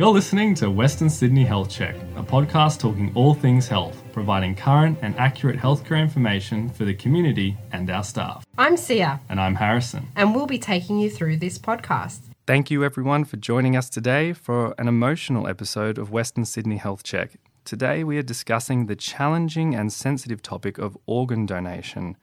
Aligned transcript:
You're 0.00 0.08
listening 0.08 0.54
to 0.54 0.70
Western 0.70 1.10
Sydney 1.10 1.44
Health 1.44 1.68
Check, 1.68 1.94
a 2.16 2.22
podcast 2.22 2.80
talking 2.80 3.12
all 3.14 3.34
things 3.34 3.68
health, 3.68 4.02
providing 4.14 4.54
current 4.54 4.98
and 5.02 5.14
accurate 5.18 5.58
healthcare 5.58 6.00
information 6.00 6.70
for 6.70 6.86
the 6.86 6.94
community 6.94 7.58
and 7.72 7.90
our 7.90 8.02
staff. 8.02 8.42
I'm 8.56 8.78
Sia, 8.78 9.20
And 9.28 9.38
I'm 9.38 9.56
Harrison. 9.56 10.08
and 10.16 10.34
we'll 10.34 10.46
be 10.46 10.58
taking 10.58 10.98
you 10.98 11.10
through 11.10 11.36
this 11.36 11.58
podcast. 11.58 12.20
Thank 12.46 12.70
you, 12.70 12.82
everyone, 12.82 13.26
for 13.26 13.36
joining 13.36 13.76
us 13.76 13.90
today 13.90 14.32
for 14.32 14.74
an 14.78 14.88
emotional 14.88 15.46
episode 15.46 15.98
of 15.98 16.10
Western 16.10 16.46
Sydney 16.46 16.78
Health 16.78 17.02
Check. 17.02 17.32
Today, 17.66 18.02
we 18.02 18.16
are 18.16 18.22
discussing 18.22 18.86
the 18.86 18.96
challenging 18.96 19.74
and 19.74 19.92
sensitive 19.92 20.40
topic 20.40 20.78
of 20.78 20.96
organ 21.04 21.44
donation. 21.44 22.16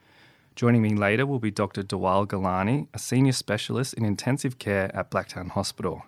Joining 0.56 0.82
me 0.82 0.96
later 0.96 1.28
will 1.28 1.38
be 1.38 1.52
Dr. 1.52 1.84
Dhaval 1.84 2.26
Ghelani, 2.26 2.88
a 2.96 2.98
senior 2.98 3.34
specialist 3.34 3.94
in 3.94 4.04
intensive 4.04 4.58
care 4.58 4.90
at 4.96 5.12
Blacktown 5.12 5.52
Hospital. 5.52 6.02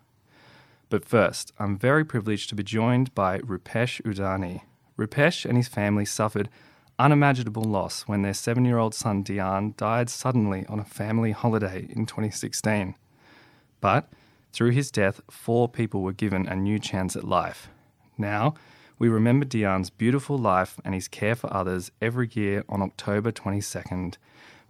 But 0.89 1.05
first, 1.05 1.53
I'm 1.59 1.77
very 1.77 2.03
privileged 2.03 2.49
to 2.49 2.55
be 2.55 2.63
joined 2.63 3.13
by 3.13 3.39
Rupesh 3.39 4.01
Udani. 4.01 4.61
Rupesh 4.97 5.45
and 5.45 5.55
his 5.55 5.67
family 5.67 6.03
suffered 6.03 6.49
unimaginable 6.97 7.63
loss 7.63 8.01
when 8.03 8.23
their 8.23 8.33
seven 8.33 8.65
year 8.65 8.79
old 8.79 8.95
son 8.95 9.21
Dian 9.21 9.75
died 9.77 10.09
suddenly 10.09 10.65
on 10.67 10.79
a 10.79 10.83
family 10.83 11.31
holiday 11.31 11.87
in 11.89 12.07
2016. 12.07 12.95
But 13.79 14.09
through 14.51 14.71
his 14.71 14.89
death, 14.89 15.21
four 15.29 15.69
people 15.69 16.01
were 16.01 16.11
given 16.11 16.47
a 16.47 16.55
new 16.55 16.79
chance 16.79 17.15
at 17.15 17.23
life. 17.23 17.69
Now, 18.17 18.55
we 18.97 19.07
remember 19.07 19.45
Dian's 19.45 19.91
beautiful 19.91 20.37
life 20.37 20.79
and 20.83 20.93
his 20.93 21.07
care 21.07 21.35
for 21.35 21.53
others 21.53 21.91
every 22.01 22.29
year 22.33 22.65
on 22.67 22.81
October 22.81 23.31
22nd, 23.31 24.15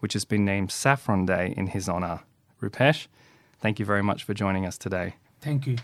which 0.01 0.13
has 0.13 0.25
been 0.25 0.45
named 0.45 0.71
Saffron 0.71 1.25
Day 1.25 1.53
in 1.55 1.67
his 1.67 1.89
honour. 1.89 2.19
Rupesh, 2.61 3.07
thank 3.59 3.79
you 3.79 3.85
very 3.85 4.03
much 4.03 4.25
for 4.25 4.33
joining 4.33 4.65
us 4.65 4.77
today. 4.77 5.15
Thank 5.41 5.65
you. 5.65 5.77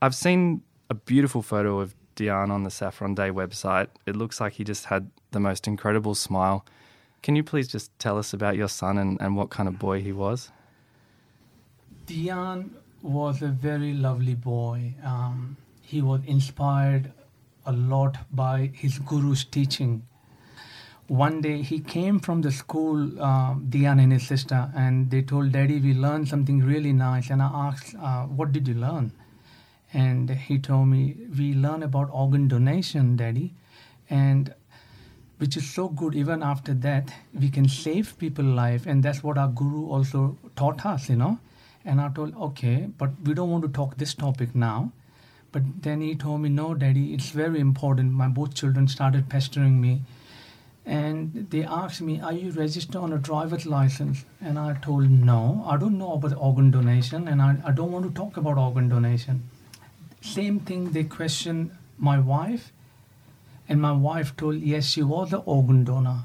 I've 0.00 0.14
seen 0.14 0.62
a 0.88 0.94
beautiful 0.94 1.42
photo 1.42 1.80
of 1.80 1.94
Dian 2.14 2.52
on 2.52 2.62
the 2.62 2.70
Saffron 2.70 3.14
Day 3.14 3.30
website. 3.30 3.88
It 4.06 4.14
looks 4.14 4.40
like 4.40 4.52
he 4.52 4.64
just 4.64 4.84
had 4.86 5.10
the 5.32 5.40
most 5.40 5.66
incredible 5.66 6.14
smile. 6.14 6.64
Can 7.22 7.34
you 7.34 7.42
please 7.42 7.66
just 7.66 7.90
tell 7.98 8.16
us 8.16 8.32
about 8.32 8.56
your 8.56 8.68
son 8.68 8.96
and, 8.96 9.20
and 9.20 9.36
what 9.36 9.50
kind 9.50 9.68
of 9.68 9.78
boy 9.80 10.00
he 10.00 10.12
was? 10.12 10.52
Dian 12.06 12.76
was 13.02 13.42
a 13.42 13.48
very 13.48 13.92
lovely 13.92 14.34
boy. 14.34 14.94
Um, 15.04 15.56
he 15.82 16.00
was 16.00 16.20
inspired 16.26 17.12
a 17.66 17.72
lot 17.72 18.18
by 18.30 18.70
his 18.74 19.00
guru's 19.00 19.44
teaching. 19.44 20.06
One 21.08 21.40
day 21.40 21.62
he 21.62 21.80
came 21.80 22.20
from 22.20 22.42
the 22.42 22.52
school, 22.52 23.20
uh, 23.20 23.56
and 23.72 24.12
his 24.12 24.26
sister, 24.26 24.70
and 24.76 25.10
they 25.10 25.22
told 25.22 25.52
Daddy, 25.52 25.80
We 25.80 25.94
learned 25.94 26.28
something 26.28 26.60
really 26.60 26.92
nice. 26.92 27.30
And 27.30 27.42
I 27.42 27.50
asked, 27.52 27.96
uh, 28.00 28.24
What 28.24 28.52
did 28.52 28.68
you 28.68 28.74
learn? 28.74 29.12
And 29.92 30.30
he 30.30 30.58
told 30.58 30.88
me, 30.88 31.16
We 31.36 31.54
learn 31.54 31.82
about 31.82 32.10
organ 32.12 32.46
donation, 32.48 33.16
Daddy. 33.16 33.54
And 34.10 34.54
which 35.38 35.56
is 35.56 35.68
so 35.68 35.88
good. 35.88 36.14
Even 36.14 36.42
after 36.42 36.74
that 36.74 37.12
we 37.32 37.48
can 37.48 37.68
save 37.68 38.18
people 38.18 38.44
life. 38.44 38.86
And 38.86 39.02
that's 39.02 39.22
what 39.22 39.38
our 39.38 39.48
guru 39.48 39.88
also 39.88 40.36
taught 40.56 40.84
us 40.84 41.08
you 41.08 41.16
know. 41.16 41.38
And 41.84 42.00
i 42.00 42.08
told 42.08 42.36
okay 42.36 42.88
but 42.98 43.10
we 43.24 43.34
don't 43.34 43.50
want 43.50 43.62
to 43.64 43.70
talk 43.70 43.96
this 43.96 44.14
topic 44.14 44.54
now. 44.54 44.92
But 45.50 45.82
then 45.82 46.02
he 46.02 46.14
told 46.14 46.42
me 46.42 46.48
no 46.48 46.74
daddy 46.74 47.14
it's 47.14 47.30
very 47.30 47.60
important. 47.60 48.12
My 48.12 48.28
both 48.28 48.54
children 48.54 48.88
started 48.88 49.28
pestering 49.28 49.80
me. 49.80 50.02
And 50.84 51.46
they 51.50 51.64
asked 51.64 52.00
me 52.00 52.20
are 52.20 52.32
you 52.32 52.50
registered 52.50 52.96
on 52.96 53.12
a 53.12 53.18
driver's 53.18 53.64
license? 53.64 54.24
And 54.40 54.58
i 54.58 54.74
told 54.74 55.08
no 55.10 55.64
i 55.66 55.76
don't 55.76 55.98
know 55.98 56.12
about 56.14 56.34
organ 56.36 56.70
donation 56.70 57.28
and 57.28 57.40
i, 57.40 57.56
I 57.64 57.72
don't 57.72 57.92
want 57.92 58.06
to 58.06 58.10
talk 58.10 58.36
about 58.36 58.58
organ 58.58 58.88
donation 58.88 59.42
same 60.20 60.60
thing 60.60 60.92
they 60.92 61.04
questioned 61.04 61.70
my 61.98 62.18
wife 62.18 62.72
and 63.68 63.80
my 63.80 63.92
wife 63.92 64.36
told 64.36 64.56
yes 64.56 64.86
she 64.86 65.02
was 65.02 65.30
the 65.30 65.38
organ 65.38 65.84
donor 65.84 66.24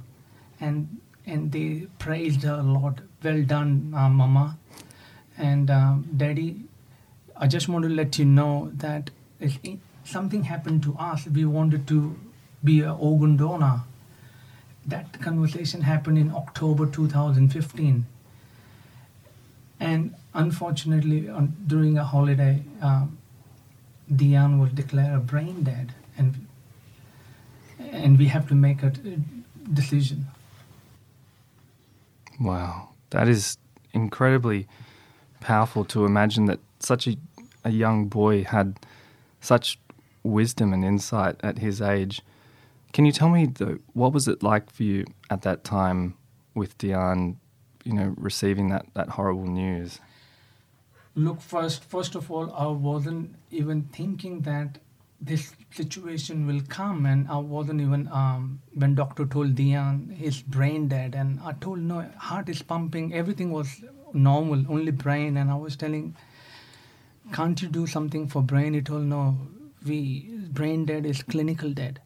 and 0.60 1.00
and 1.26 1.52
they 1.54 1.88
praised 2.00 2.44
her 2.44 2.56
a 2.56 2.64
lot. 2.64 3.00
Well 3.24 3.44
done 3.44 3.94
uh, 3.96 4.10
mama. 4.10 4.58
And 5.38 5.72
um, 5.72 6.08
daddy 6.16 6.66
i 7.36 7.48
just 7.48 7.68
want 7.68 7.84
to 7.84 7.90
let 7.90 8.20
you 8.20 8.26
know 8.26 8.72
that 8.76 9.10
if 9.40 9.58
something 10.04 10.44
happened 10.44 10.84
to 10.84 10.96
us 11.00 11.26
we 11.28 11.46
wanted 11.46 11.88
to 11.88 12.16
be 12.64 12.82
an 12.82 12.92
organ 12.92 13.36
donor. 13.38 13.82
That 14.86 15.20
conversation 15.22 15.82
happened 15.82 16.18
in 16.18 16.32
october 16.32 16.86
2015 16.86 18.06
and 19.80 20.16
unfortunately 20.34 21.30
on, 21.30 21.56
during 21.68 21.98
a 21.98 22.04
holiday 22.04 22.64
um, 22.82 23.18
dian 24.14 24.60
declare 24.76 25.16
a 25.16 25.20
brain 25.20 25.64
dead 25.64 25.94
and 26.18 26.48
and 27.80 28.18
we 28.18 28.28
have 28.28 28.48
to 28.48 28.56
make 28.56 28.84
a 28.84 28.92
decision. 29.72 30.28
Wow, 32.40 32.90
that 33.12 33.28
is 33.28 33.58
incredibly 33.94 34.68
powerful 35.40 35.86
to 35.86 36.06
imagine 36.06 36.46
that 36.46 36.60
such 36.80 37.08
a, 37.08 37.16
a 37.64 37.70
young 37.70 38.08
boy 38.08 38.44
had 38.44 38.80
such 39.42 39.80
wisdom 40.24 40.74
and 40.74 40.84
insight 40.84 41.36
at 41.44 41.60
his 41.60 41.82
age. 41.82 42.22
Can 42.94 43.06
you 43.06 43.12
tell 43.12 43.30
me 43.30 43.46
the, 43.46 43.80
what 43.94 44.14
was 44.14 44.28
it 44.28 44.42
like 44.42 44.72
for 44.72 44.84
you 44.84 45.06
at 45.30 45.42
that 45.44 45.64
time 45.64 46.16
with 46.56 46.78
Dian, 46.78 47.40
you 47.84 47.94
know, 47.94 48.14
receiving 48.18 48.70
that, 48.70 48.86
that 48.94 49.10
horrible 49.10 49.46
news? 49.48 50.00
Look, 51.16 51.42
first, 51.42 51.84
first 51.84 52.16
of 52.16 52.32
all, 52.32 52.52
I 52.54 52.68
wasn't 52.68 53.36
even 53.52 53.84
thinking 53.84 54.42
that 54.42 54.80
this 55.22 55.54
situation 55.72 56.48
will 56.48 56.62
come, 56.68 57.06
and 57.06 57.28
I 57.30 57.38
wasn't 57.38 57.82
even 57.82 58.08
um, 58.12 58.62
when 58.74 58.96
doctor 58.96 59.26
told 59.26 59.56
Dian 59.56 60.10
his 60.10 60.42
brain 60.42 60.88
dead, 60.88 61.14
and 61.16 61.40
I 61.42 61.54
told 61.54 61.80
no, 61.80 62.10
heart 62.18 62.50
is 62.50 62.62
pumping, 62.64 63.14
everything 63.14 63.52
was 63.52 63.84
normal, 64.14 64.66
only 64.70 64.92
brain, 64.92 65.38
and 65.38 65.52
I 65.52 65.56
was 65.56 65.76
telling, 65.76 66.16
can't 67.32 67.62
you 67.62 67.68
do 67.68 67.86
something 67.88 68.28
for 68.28 68.42
brain? 68.42 68.74
He 68.74 68.82
told 68.82 69.04
no, 69.04 69.38
we 69.86 70.30
brain 70.52 70.86
dead 70.86 71.06
is 71.06 71.22
clinical 71.22 71.72
dead. 71.74 72.02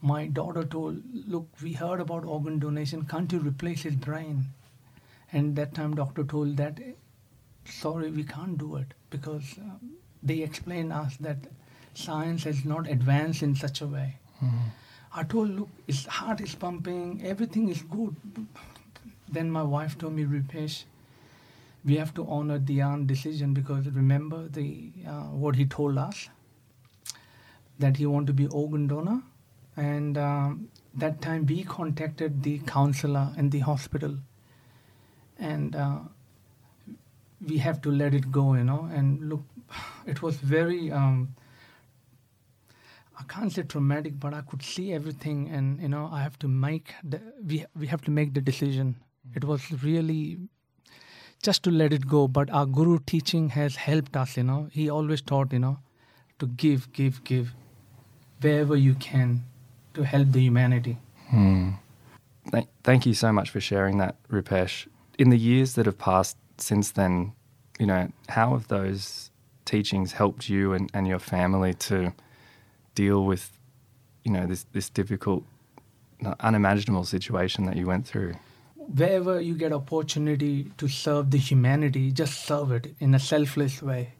My 0.00 0.26
daughter 0.26 0.64
told, 0.64 1.02
look, 1.28 1.48
we 1.62 1.74
heard 1.74 2.00
about 2.00 2.24
organ 2.24 2.58
donation, 2.58 3.04
can't 3.04 3.30
you 3.32 3.38
replace 3.38 3.82
his 3.82 3.96
brain? 3.96 4.46
And 5.30 5.56
that 5.56 5.74
time, 5.74 5.94
doctor 5.94 6.24
told 6.24 6.56
that 6.56 6.78
sorry, 7.64 8.10
we 8.10 8.24
can't 8.24 8.58
do 8.58 8.76
it 8.76 8.94
because 9.10 9.56
um, 9.58 9.96
they 10.22 10.42
explain 10.42 10.92
us 10.92 11.16
that 11.18 11.38
science 11.94 12.44
has 12.44 12.64
not 12.64 12.88
advanced 12.88 13.42
in 13.42 13.54
such 13.54 13.80
a 13.80 13.86
way. 13.86 14.16
I 15.14 15.22
told, 15.22 15.50
look, 15.50 15.68
his 15.86 16.06
heart 16.06 16.40
is 16.40 16.54
pumping, 16.54 17.22
everything 17.24 17.68
is 17.68 17.82
good. 17.82 18.16
Then 19.30 19.50
my 19.50 19.62
wife 19.62 19.96
told 19.96 20.14
me, 20.14 20.24
Rupesh, 20.24 20.84
we 21.84 21.96
have 21.96 22.12
to 22.14 22.26
honor 22.26 22.58
Dian's 22.58 23.06
decision 23.06 23.54
because 23.54 23.86
remember 23.88 24.48
the 24.48 24.90
uh, 25.06 25.24
what 25.44 25.54
he 25.56 25.66
told 25.66 25.98
us 25.98 26.28
that 27.78 27.96
he 27.96 28.06
want 28.06 28.26
to 28.26 28.32
be 28.32 28.46
organ 28.48 28.86
donor, 28.86 29.22
and 29.76 30.16
um, 30.18 30.68
that 30.94 31.20
time 31.20 31.46
we 31.46 31.62
contacted 31.62 32.42
the 32.42 32.58
counselor 32.60 33.32
in 33.36 33.50
the 33.50 33.60
hospital, 33.60 34.16
and. 35.38 35.76
Uh, 35.76 35.98
we 37.40 37.58
have 37.58 37.80
to 37.82 37.90
let 37.90 38.14
it 38.14 38.30
go, 38.30 38.54
you 38.54 38.64
know. 38.64 38.88
And 38.92 39.28
look, 39.28 39.42
it 40.06 40.22
was 40.22 40.36
very, 40.36 40.90
um, 40.92 41.34
I 43.18 43.22
can't 43.24 43.52
say 43.52 43.62
traumatic, 43.62 44.18
but 44.18 44.34
I 44.34 44.42
could 44.42 44.62
see 44.62 44.92
everything, 44.92 45.48
and 45.48 45.80
you 45.80 45.88
know, 45.88 46.08
I 46.12 46.22
have 46.22 46.38
to 46.40 46.48
make 46.48 46.94
the 47.02 47.20
we 47.46 47.64
we 47.78 47.86
have 47.86 48.02
to 48.02 48.10
make 48.10 48.34
the 48.34 48.40
decision. 48.40 48.96
It 49.34 49.44
was 49.44 49.70
really 49.82 50.38
just 51.42 51.62
to 51.64 51.70
let 51.70 51.92
it 51.92 52.06
go. 52.08 52.26
But 52.28 52.50
our 52.50 52.66
guru 52.66 52.98
teaching 53.06 53.50
has 53.50 53.76
helped 53.76 54.16
us, 54.16 54.36
you 54.36 54.44
know. 54.44 54.68
He 54.72 54.90
always 54.90 55.22
taught, 55.22 55.52
you 55.52 55.58
know, 55.58 55.78
to 56.38 56.46
give, 56.46 56.92
give, 56.92 57.22
give, 57.24 57.54
wherever 58.40 58.76
you 58.76 58.94
can, 58.94 59.44
to 59.94 60.02
help 60.02 60.32
the 60.32 60.40
humanity. 60.40 60.98
Thank, 62.50 62.68
thank 62.82 63.06
you 63.06 63.14
so 63.14 63.32
much 63.32 63.50
for 63.50 63.60
sharing 63.60 63.98
that, 63.98 64.16
Rupesh. 64.28 64.86
In 65.18 65.30
the 65.30 65.38
years 65.38 65.74
that 65.74 65.86
have 65.86 65.98
passed 65.98 66.36
since 66.58 66.92
then, 66.92 67.32
you 67.78 67.86
know, 67.86 68.10
how 68.28 68.52
have 68.52 68.68
those 68.68 69.30
teachings 69.64 70.12
helped 70.12 70.48
you 70.48 70.72
and, 70.72 70.90
and 70.94 71.06
your 71.06 71.18
family 71.18 71.74
to 71.74 72.12
deal 72.94 73.24
with, 73.24 73.50
you 74.24 74.32
know, 74.32 74.46
this, 74.46 74.66
this 74.72 74.88
difficult, 74.88 75.44
uh, 76.24 76.34
unimaginable 76.40 77.04
situation 77.04 77.64
that 77.66 77.76
you 77.76 77.86
went 77.86 78.06
through? 78.06 78.34
wherever 78.92 79.40
you 79.40 79.54
get 79.54 79.72
opportunity 79.72 80.70
to 80.78 80.88
serve 80.88 81.30
the 81.30 81.38
humanity, 81.38 82.12
just 82.12 82.46
serve 82.46 82.72
it 82.72 82.94
in 83.00 83.14
a 83.14 83.18
selfless 83.18 83.82
way. 83.82 84.12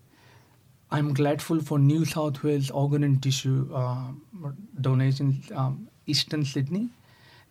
I'm 0.91 1.13
grateful 1.13 1.61
for 1.61 1.79
New 1.79 2.05
South 2.05 2.43
Wales 2.43 2.71
organ 2.71 3.03
and 3.03 3.23
tissue 3.23 3.69
um, 3.75 4.23
donations, 4.81 5.51
um, 5.53 5.89
Eastern 6.07 6.45
Sydney. 6.45 6.89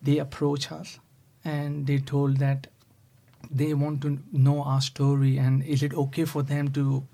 They 0.01 0.19
approach 0.19 0.71
us 0.71 0.99
and 1.43 1.85
they 1.85 1.97
told 1.97 2.37
that 2.37 2.67
they 3.51 3.73
want 3.73 4.01
to 4.01 4.19
know 4.31 4.63
our 4.63 4.81
story 4.81 5.37
and 5.37 5.63
is 5.63 5.83
it 5.83 5.93
okay 5.93 6.25
for 6.25 6.43
them 6.43 6.69
to 6.69 7.05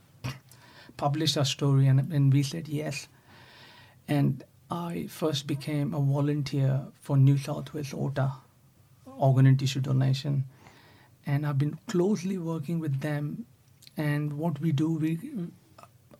publish 0.99 1.37
our 1.37 1.45
story, 1.45 1.87
and, 1.87 2.11
and 2.11 2.33
we 2.33 2.43
said 2.43 2.67
yes. 2.67 3.07
And 4.07 4.43
I 4.69 5.07
first 5.07 5.47
became 5.47 5.93
a 5.93 5.99
volunteer 5.99 6.81
for 6.99 7.15
New 7.15 7.37
South 7.37 7.73
Wales 7.73 7.93
OTA, 7.93 8.33
organ 9.05 9.47
and 9.47 9.57
tissue 9.57 9.79
donation. 9.79 10.43
And 11.25 11.45
I've 11.45 11.57
been 11.57 11.79
closely 11.87 12.37
working 12.37 12.79
with 12.79 12.99
them. 12.99 13.45
And 13.95 14.33
what 14.33 14.59
we 14.59 14.71
do, 14.71 14.91
we 14.91 15.19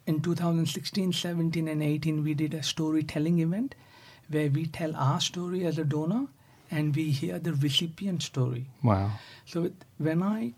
in 0.07 0.21
2016, 0.21 1.13
17, 1.13 1.67
and 1.67 1.83
18, 1.83 2.23
we 2.23 2.33
did 2.33 2.53
a 2.53 2.63
storytelling 2.63 3.39
event 3.39 3.75
where 4.29 4.50
we 4.50 4.65
tell 4.65 4.95
our 4.95 5.19
story 5.19 5.65
as 5.65 5.77
a 5.77 5.83
donor 5.83 6.27
and 6.71 6.95
we 6.95 7.12
hear 7.12 7.39
the 7.39 7.54
recipient 7.54 8.21
story. 8.24 8.66
Wow. 8.83 9.12
So 9.45 9.63
it- 9.66 9.86
when 9.98 10.24
I 10.24 10.54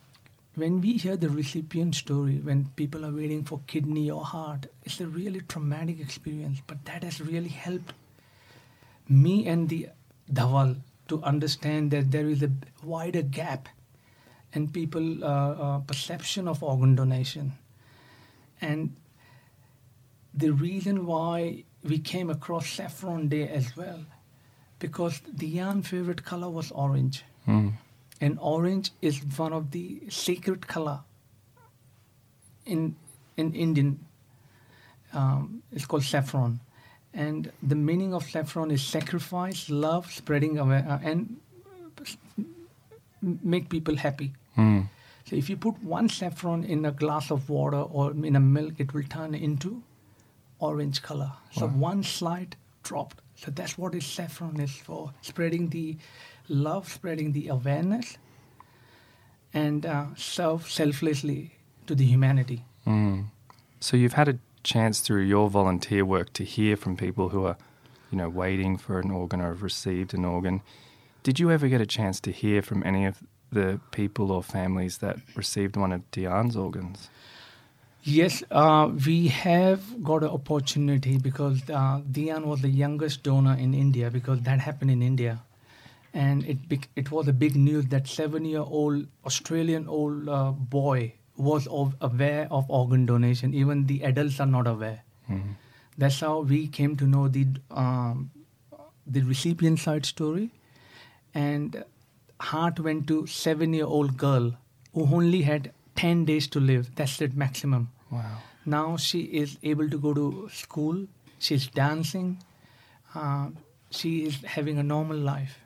when 0.56 0.82
we 0.82 0.98
hear 0.98 1.16
the 1.16 1.30
recipient 1.30 1.96
story, 1.96 2.40
when 2.44 2.66
people 2.76 3.06
are 3.06 3.12
waiting 3.14 3.44
for 3.46 3.62
kidney 3.68 4.12
or 4.12 4.26
heart, 4.26 4.66
it's 4.84 5.00
a 5.00 5.08
really 5.08 5.40
traumatic 5.40 6.02
experience. 6.02 6.62
But 6.68 6.84
that 6.86 7.04
has 7.06 7.22
really 7.22 7.48
helped 7.50 7.94
me 9.08 9.48
and 9.48 9.70
the 9.70 9.88
Dhaval 10.32 10.76
to 11.08 11.24
understand 11.24 11.92
that 11.92 12.12
there 12.12 12.28
is 12.28 12.44
a 12.44 12.52
wider 12.84 13.22
gap 13.22 13.70
in 14.54 14.68
people 14.68 15.24
uh, 15.24 15.28
uh, 15.28 15.80
perception 15.80 16.48
of 16.50 16.62
organ 16.62 16.96
donation, 16.96 17.54
and 18.62 18.94
the 20.34 20.52
reason 20.52 21.06
why 21.06 21.64
we 21.84 21.98
came 22.00 22.30
across 22.30 22.68
Saffron 22.70 23.28
Day 23.30 23.48
as 23.48 23.76
well, 23.78 24.06
because 24.82 25.22
the 25.42 25.52
favorite 25.84 26.24
color 26.26 26.50
was 26.50 26.72
orange 26.72 27.24
Mm. 27.48 27.74
and 28.22 28.38
orange 28.40 28.92
is 29.02 29.16
one 29.40 29.54
of 29.54 29.72
the 29.72 29.86
sacred 30.10 30.68
color 30.68 31.00
in 32.66 32.96
in 33.38 33.54
Indian. 33.54 34.00
Um, 35.14 35.64
it's 35.72 35.86
called 35.86 36.04
saffron, 36.04 36.60
and 37.14 37.52
the 37.72 37.76
meaning 37.76 38.14
of 38.14 38.24
saffron 38.30 38.72
is 38.72 38.84
sacrifice, 38.84 39.70
love, 39.70 40.12
spreading 40.12 40.58
away, 40.60 40.84
uh, 40.88 41.00
and 41.04 41.38
make 43.22 43.70
people 43.70 43.96
happy. 43.98 44.34
Mm. 44.58 44.88
So 45.26 45.36
if 45.36 45.50
you 45.50 45.58
put 45.58 45.82
one 45.84 46.10
saffron 46.10 46.64
in 46.64 46.86
a 46.86 46.92
glass 46.92 47.32
of 47.32 47.50
water 47.50 47.82
or 47.82 48.12
in 48.12 48.36
a 48.36 48.40
milk, 48.40 48.74
it 48.80 48.94
will 48.94 49.04
turn 49.04 49.34
into 49.36 49.84
orange 50.60 51.02
color. 51.02 51.32
So 51.52 51.66
Wow. 51.66 51.90
one 51.92 52.04
slight 52.04 52.56
drop. 52.84 53.21
So 53.44 53.50
that's 53.50 53.76
what 53.76 53.96
is 53.96 54.06
saffron 54.06 54.60
is 54.60 54.76
for: 54.76 55.14
spreading 55.22 55.70
the 55.70 55.98
love, 56.48 56.88
spreading 56.88 57.32
the 57.32 57.48
awareness, 57.48 58.18
and 59.52 59.86
uh, 59.86 60.06
selflessly 60.16 61.56
to 61.88 61.96
the 61.96 62.06
humanity. 62.06 62.66
Mm. 62.86 63.26
So 63.80 63.98
you've 63.98 64.14
had 64.14 64.30
a 64.30 64.38
chance 64.64 65.00
through 65.00 65.24
your 65.24 65.50
volunteer 65.50 66.06
work 66.06 66.34
to 66.34 66.44
hear 66.44 66.78
from 66.78 66.96
people 66.96 67.30
who 67.30 67.46
are, 67.46 67.58
you 68.12 68.18
know, 68.20 68.30
waiting 68.30 68.78
for 68.78 69.00
an 69.00 69.10
organ 69.10 69.42
or 69.42 69.48
have 69.48 69.64
received 69.64 70.14
an 70.14 70.24
organ. 70.24 70.62
Did 71.24 71.40
you 71.40 71.50
ever 71.50 71.68
get 71.68 71.82
a 71.82 71.88
chance 71.88 72.20
to 72.22 72.32
hear 72.32 72.62
from 72.62 72.84
any 72.86 73.06
of 73.06 73.24
the 73.52 73.80
people 73.90 74.32
or 74.32 74.44
families 74.44 75.00
that 75.00 75.18
received 75.36 75.76
one 75.76 75.92
of 75.92 76.10
Dian's 76.12 76.56
organs? 76.56 77.10
Yes, 78.04 78.44
uh, 78.50 78.90
we 79.06 79.28
have 79.28 80.04
got 80.04 80.24
an 80.24 80.30
opportunity 80.30 81.18
because 81.18 81.62
uh, 81.70 82.02
Dian 82.12 82.48
was 82.48 82.62
the 82.62 82.70
youngest 82.70 83.22
donor 83.24 83.54
in 83.54 83.74
India 83.76 84.10
because 84.10 84.42
that 84.42 84.60
happened 84.60 84.90
in 84.90 85.04
India, 85.04 85.44
and 86.14 86.44
it 86.46 86.68
bec- 86.68 86.90
it 86.96 87.12
was 87.12 87.28
a 87.28 87.34
big 87.34 87.56
news 87.56 87.86
that 87.88 88.08
seven 88.08 88.44
year 88.44 88.62
old 88.66 89.06
Australian 89.26 89.88
old 89.88 90.28
uh, 90.28 90.52
boy 90.52 91.14
was 91.38 91.68
of, 91.68 91.96
aware 92.02 92.48
of 92.50 92.66
organ 92.70 93.06
donation. 93.06 93.54
Even 93.54 93.86
the 93.86 94.02
adults 94.04 94.40
are 94.40 94.48
not 94.48 94.66
aware. 94.66 95.04
Mm. 95.30 95.56
That's 95.98 96.20
how 96.22 96.40
we 96.40 96.68
came 96.68 96.96
to 96.98 97.06
know 97.06 97.28
the 97.28 97.46
um, 97.70 98.32
the 99.06 99.22
recipient 99.22 99.78
side 99.78 100.08
story, 100.08 100.50
and 101.36 101.84
heart 102.40 102.80
went 102.80 103.06
to 103.08 103.28
seven 103.28 103.74
year 103.74 103.86
old 103.86 104.18
girl 104.18 104.58
who 104.96 105.04
only 105.16 105.44
had 105.44 105.72
ten 106.02 106.26
days 106.26 106.48
to 106.48 106.60
live. 106.60 106.94
That's 106.96 107.22
it 107.22 107.36
maximum. 107.36 107.90
Wow. 108.10 108.38
Now 108.66 108.98
she 108.98 109.20
is 109.42 109.58
able 109.62 109.90
to 109.90 109.98
go 110.00 110.14
to 110.14 110.50
school. 110.52 111.08
She's 111.38 111.68
dancing. 111.68 112.40
Uh, 113.14 113.50
she 113.92 114.26
is 114.26 114.42
having 114.56 114.80
a 114.80 114.84
normal 114.84 115.18
life. 115.18 115.60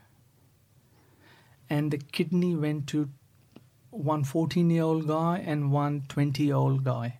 And 1.69 1.91
the 1.91 1.97
kidney 1.97 2.55
went 2.55 2.87
to 2.87 3.09
one 3.91 4.25
14 4.25 4.69
year 4.69 4.83
old 4.83 5.07
guy 5.07 5.41
and 5.45 5.71
one 5.71 6.03
20 6.09 6.43
year 6.43 6.55
old 6.55 6.83
guy. 6.83 7.19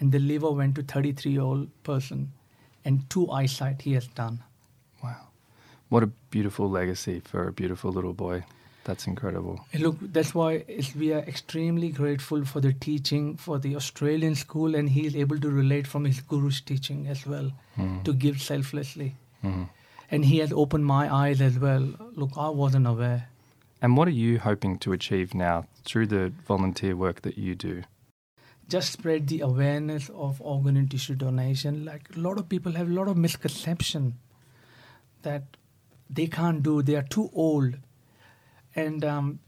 And 0.00 0.10
the 0.12 0.18
liver 0.18 0.50
went 0.50 0.74
to 0.76 0.82
33 0.82 1.32
year 1.32 1.42
old 1.42 1.68
person. 1.84 2.32
And 2.84 3.08
two 3.08 3.30
eyesight 3.30 3.82
he 3.82 3.92
has 3.92 4.06
done. 4.08 4.42
Wow. 5.02 5.28
What 5.88 6.02
a 6.02 6.10
beautiful 6.30 6.68
legacy 6.68 7.20
for 7.20 7.46
a 7.46 7.52
beautiful 7.52 7.92
little 7.92 8.14
boy. 8.14 8.44
That's 8.88 9.06
incredible. 9.06 9.60
And 9.74 9.82
Look, 9.82 9.96
that's 10.00 10.34
why 10.34 10.64
we 10.98 11.12
are 11.12 11.24
extremely 11.32 11.90
grateful 11.90 12.44
for 12.46 12.60
the 12.66 12.72
teaching 12.72 13.36
for 13.36 13.58
the 13.58 13.76
Australian 13.76 14.34
school, 14.34 14.74
and 14.74 14.88
he 14.88 15.02
is 15.06 15.14
able 15.14 15.38
to 15.40 15.50
relate 15.50 15.86
from 15.86 16.06
his 16.06 16.20
guru's 16.22 16.60
teaching 16.62 17.06
as 17.06 17.26
well 17.26 17.50
Mm. 17.76 18.02
to 18.04 18.14
give 18.14 18.40
selflessly. 18.40 19.08
Mm. 19.44 19.68
And 20.10 20.24
he 20.24 20.38
has 20.38 20.52
opened 20.52 20.86
my 20.86 21.02
eyes 21.14 21.42
as 21.42 21.58
well. 21.58 21.84
Look, 22.22 22.30
I 22.36 22.48
wasn't 22.48 22.86
aware. 22.86 23.28
And 23.82 23.94
what 23.98 24.08
are 24.08 24.18
you 24.26 24.38
hoping 24.38 24.78
to 24.78 24.92
achieve 24.92 25.34
now 25.34 25.66
through 25.84 26.06
the 26.06 26.32
volunteer 26.46 26.96
work 26.96 27.20
that 27.22 27.36
you 27.36 27.54
do? 27.54 27.82
Just 28.68 28.90
spread 28.92 29.28
the 29.28 29.40
awareness 29.40 30.08
of 30.14 30.40
organ 30.40 30.78
and 30.78 30.90
tissue 30.90 31.14
donation. 31.14 31.84
Like 31.84 32.08
a 32.16 32.20
lot 32.20 32.38
of 32.38 32.48
people 32.48 32.72
have 32.72 32.88
a 32.90 32.94
lot 33.00 33.08
of 33.08 33.16
misconception 33.18 34.14
that 35.28 35.42
they 36.08 36.26
can't 36.26 36.62
do. 36.62 36.80
They 36.82 36.96
are 36.96 37.06
too 37.18 37.28
old, 37.34 37.76
and 38.78 39.04
um, 39.04 39.38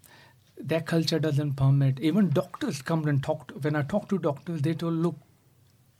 their 0.72 0.80
culture 0.92 1.18
doesn't 1.18 1.54
permit. 1.62 2.00
Even 2.10 2.30
doctors 2.30 2.82
come 2.90 3.06
and 3.12 3.22
talk. 3.22 3.46
To, 3.48 3.54
when 3.66 3.76
I 3.76 3.82
talk 3.82 4.08
to 4.10 4.18
doctors, 4.26 4.62
they 4.62 4.74
told, 4.82 4.94
"Look, 5.06 5.16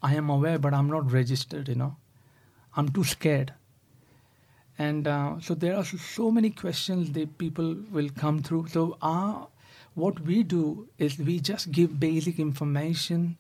I 0.03 0.15
am 0.21 0.31
aware, 0.37 0.59
but 0.67 0.75
I'm 0.81 0.91
not 0.97 1.11
registered. 1.13 1.69
You 1.69 1.77
know, 1.83 1.97
I'm 2.77 2.89
too 2.99 3.05
scared." 3.05 3.53
And 4.79 5.07
uh, 5.07 5.39
so 5.41 5.55
there 5.55 5.77
are 5.77 5.85
so- 5.85 6.31
many 6.31 6.51
questions 6.51 7.13
that 7.17 7.37
people 7.39 7.77
will 7.97 8.09
come 8.21 8.43
through. 8.43 8.69
So 8.75 8.85
our, 9.03 9.49
what 9.95 10.21
we 10.21 10.43
do 10.43 10.89
is 10.99 11.19
we 11.19 11.39
just 11.39 11.71
give 11.71 11.99
basic 12.01 12.39
information 12.39 13.37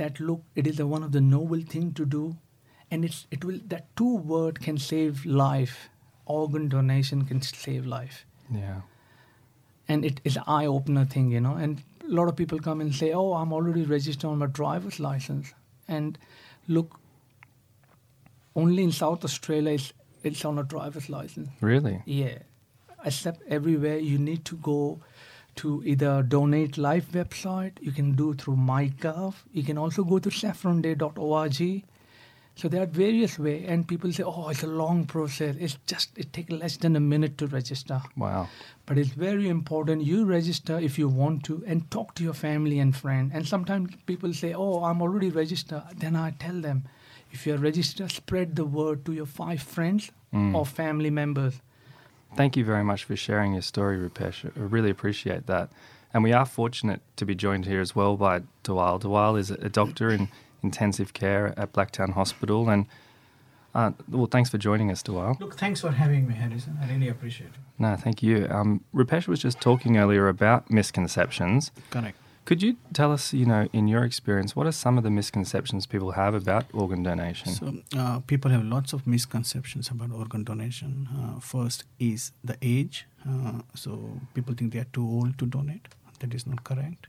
that 0.00 0.20
look, 0.20 0.42
it 0.54 0.66
is 0.66 0.78
a, 0.80 0.86
one 0.86 1.02
of 1.02 1.12
the 1.12 1.20
noble 1.20 1.62
thing 1.62 1.92
to 1.94 2.04
do, 2.16 2.36
and 2.90 3.04
it's 3.04 3.26
it 3.30 3.44
will 3.44 3.60
that 3.68 3.88
two 4.02 4.16
word 4.34 4.60
can 4.68 4.78
save 4.90 5.24
life. 5.26 5.88
Organ 6.26 6.68
donation 6.72 7.24
can 7.28 7.40
save 7.42 7.86
life 7.92 8.24
Yeah. 8.56 8.82
And 9.90 10.04
it 10.04 10.20
is 10.24 10.36
an 10.36 10.44
eye 10.46 10.66
opener 10.66 11.04
thing, 11.04 11.30
you 11.30 11.40
know. 11.40 11.54
And 11.54 11.82
a 12.08 12.12
lot 12.18 12.28
of 12.28 12.36
people 12.36 12.60
come 12.66 12.80
and 12.80 12.94
say, 12.94 13.12
"Oh, 13.12 13.32
I'm 13.34 13.52
already 13.52 13.84
registered 13.92 14.30
on 14.30 14.38
my 14.38 14.46
driver's 14.58 15.00
license," 15.00 15.52
and 15.88 16.18
look, 16.68 17.00
only 18.54 18.84
in 18.84 18.92
South 18.92 19.24
Australia 19.24 19.72
it's, 19.72 19.92
it's 20.22 20.44
on 20.44 20.58
a 20.58 20.62
driver's 20.62 21.08
license. 21.08 21.48
Really? 21.60 22.02
Yeah, 22.04 22.38
except 23.04 23.42
everywhere 23.58 23.98
you 23.98 24.18
need 24.18 24.44
to 24.52 24.56
go 24.56 25.00
to 25.56 25.82
either 25.84 26.22
Donate 26.22 26.78
Life 26.78 27.10
website. 27.10 27.72
You 27.80 27.92
can 27.92 28.12
do 28.12 28.34
through 28.34 28.56
MyGov. 28.56 29.34
You 29.52 29.64
can 29.64 29.76
also 29.76 30.04
go 30.04 30.20
to 30.20 30.30
saffronday.org. 30.30 31.82
So 32.60 32.68
there 32.68 32.82
are 32.82 32.86
various 32.86 33.38
ways, 33.38 33.64
and 33.66 33.88
people 33.88 34.12
say, 34.12 34.22
"Oh, 34.22 34.48
it's 34.50 34.62
a 34.62 34.66
long 34.66 35.06
process. 35.06 35.56
It's 35.58 35.78
just 35.86 36.18
it 36.18 36.30
takes 36.34 36.50
less 36.50 36.76
than 36.76 36.94
a 36.96 37.00
minute 37.00 37.38
to 37.38 37.46
register." 37.46 38.02
Wow. 38.16 38.48
But 38.84 38.98
it's 38.98 39.10
very 39.10 39.48
important 39.48 40.02
you 40.04 40.26
register 40.26 40.78
if 40.78 40.98
you 40.98 41.08
want 41.08 41.42
to 41.44 41.62
and 41.66 41.90
talk 41.90 42.14
to 42.16 42.22
your 42.22 42.34
family 42.34 42.78
and 42.78 42.94
friend. 42.94 43.30
And 43.32 43.46
sometimes 43.46 43.96
people 44.04 44.34
say, 44.34 44.52
"Oh, 44.52 44.84
I'm 44.84 45.00
already 45.00 45.30
registered." 45.30 45.82
Then 45.96 46.16
I 46.16 46.32
tell 46.32 46.60
them, 46.60 46.82
if 47.32 47.46
you're 47.46 47.56
registered, 47.56 48.10
spread 48.10 48.56
the 48.56 48.66
word 48.66 49.04
to 49.06 49.12
your 49.12 49.26
five 49.26 49.62
friends 49.62 50.10
Mm. 50.32 50.54
or 50.54 50.66
family 50.66 51.10
members. 51.10 51.60
Thank 52.36 52.56
you 52.56 52.64
very 52.64 52.84
much 52.84 53.04
for 53.04 53.16
sharing 53.16 53.52
your 53.54 53.62
story, 53.62 53.96
Rupesh. 53.98 54.44
I 54.44 54.50
really 54.60 54.90
appreciate 54.90 55.46
that. 55.46 55.70
And 56.12 56.22
we 56.24 56.32
are 56.32 56.46
fortunate 56.46 57.00
to 57.16 57.24
be 57.24 57.34
joined 57.34 57.64
here 57.66 57.80
as 57.80 57.96
well 57.96 58.16
by 58.16 58.42
Dhaval. 58.64 59.00
Dhaval 59.00 59.38
is 59.38 59.50
a 59.50 59.68
doctor 59.68 60.10
in 60.10 60.28
intensive 60.62 61.12
care 61.12 61.54
at 61.56 61.72
Blacktown 61.72 62.12
Hospital. 62.12 62.68
And 62.68 62.86
uh, 63.74 63.92
well, 64.08 64.26
thanks 64.26 64.50
for 64.50 64.58
joining 64.58 64.90
us, 64.90 65.02
Dhaval. 65.02 65.38
Look, 65.40 65.56
thanks 65.56 65.80
for 65.80 65.92
having 65.92 66.26
me, 66.26 66.34
Harrison. 66.34 66.78
I 66.82 66.90
really 66.92 67.08
appreciate 67.08 67.50
it. 67.50 67.60
No, 67.78 67.96
thank 67.96 68.22
you. 68.22 68.46
Um, 68.50 68.84
Rupesh 68.94 69.28
was 69.28 69.40
just 69.40 69.60
talking 69.60 69.96
earlier 69.96 70.28
about 70.28 70.70
misconceptions. 70.70 71.70
Correct. 71.90 72.16
Could 72.46 72.62
you 72.62 72.76
tell 72.92 73.12
us, 73.12 73.32
you 73.32 73.46
know, 73.46 73.68
in 73.72 73.86
your 73.86 74.02
experience, 74.02 74.56
what 74.56 74.66
are 74.66 74.72
some 74.72 74.98
of 74.98 75.04
the 75.04 75.10
misconceptions 75.10 75.86
people 75.86 76.12
have 76.12 76.34
about 76.34 76.64
organ 76.72 77.02
donation? 77.02 77.52
So, 77.52 77.74
uh, 77.96 78.20
people 78.20 78.50
have 78.50 78.64
lots 78.64 78.92
of 78.92 79.06
misconceptions 79.06 79.88
about 79.88 80.10
organ 80.10 80.42
donation. 80.42 81.08
Uh, 81.16 81.38
first 81.38 81.84
is 82.00 82.32
the 82.42 82.56
age. 82.60 83.06
Uh, 83.28 83.60
so, 83.74 84.20
people 84.34 84.54
think 84.54 84.72
they 84.72 84.80
are 84.80 84.92
too 84.92 85.06
old 85.06 85.38
to 85.38 85.46
donate. 85.46 85.88
That 86.18 86.34
is 86.34 86.46
not 86.46 86.64
correct. 86.64 87.06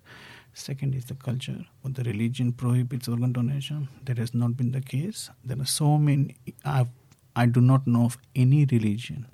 Second 0.54 0.96
is 0.96 1.06
the 1.06 1.16
culture. 1.16 1.66
Or 1.84 1.92
the 1.92 2.04
religion 2.04 2.52
prohibits 2.52 3.08
organ 3.08 3.32
donation. 3.32 3.88
That 4.06 4.18
has 4.18 4.34
not 4.34 4.58
been 4.58 4.72
the 4.72 4.82
case. 4.82 5.30
There 5.46 5.60
are 5.60 5.66
so 5.66 5.98
many. 5.98 6.36
I've, 6.66 6.90
I 7.36 7.46
do 7.46 7.62
not 7.62 7.88
know 7.88 8.06
of 8.06 8.18
any 8.36 8.66
religion 8.66 9.28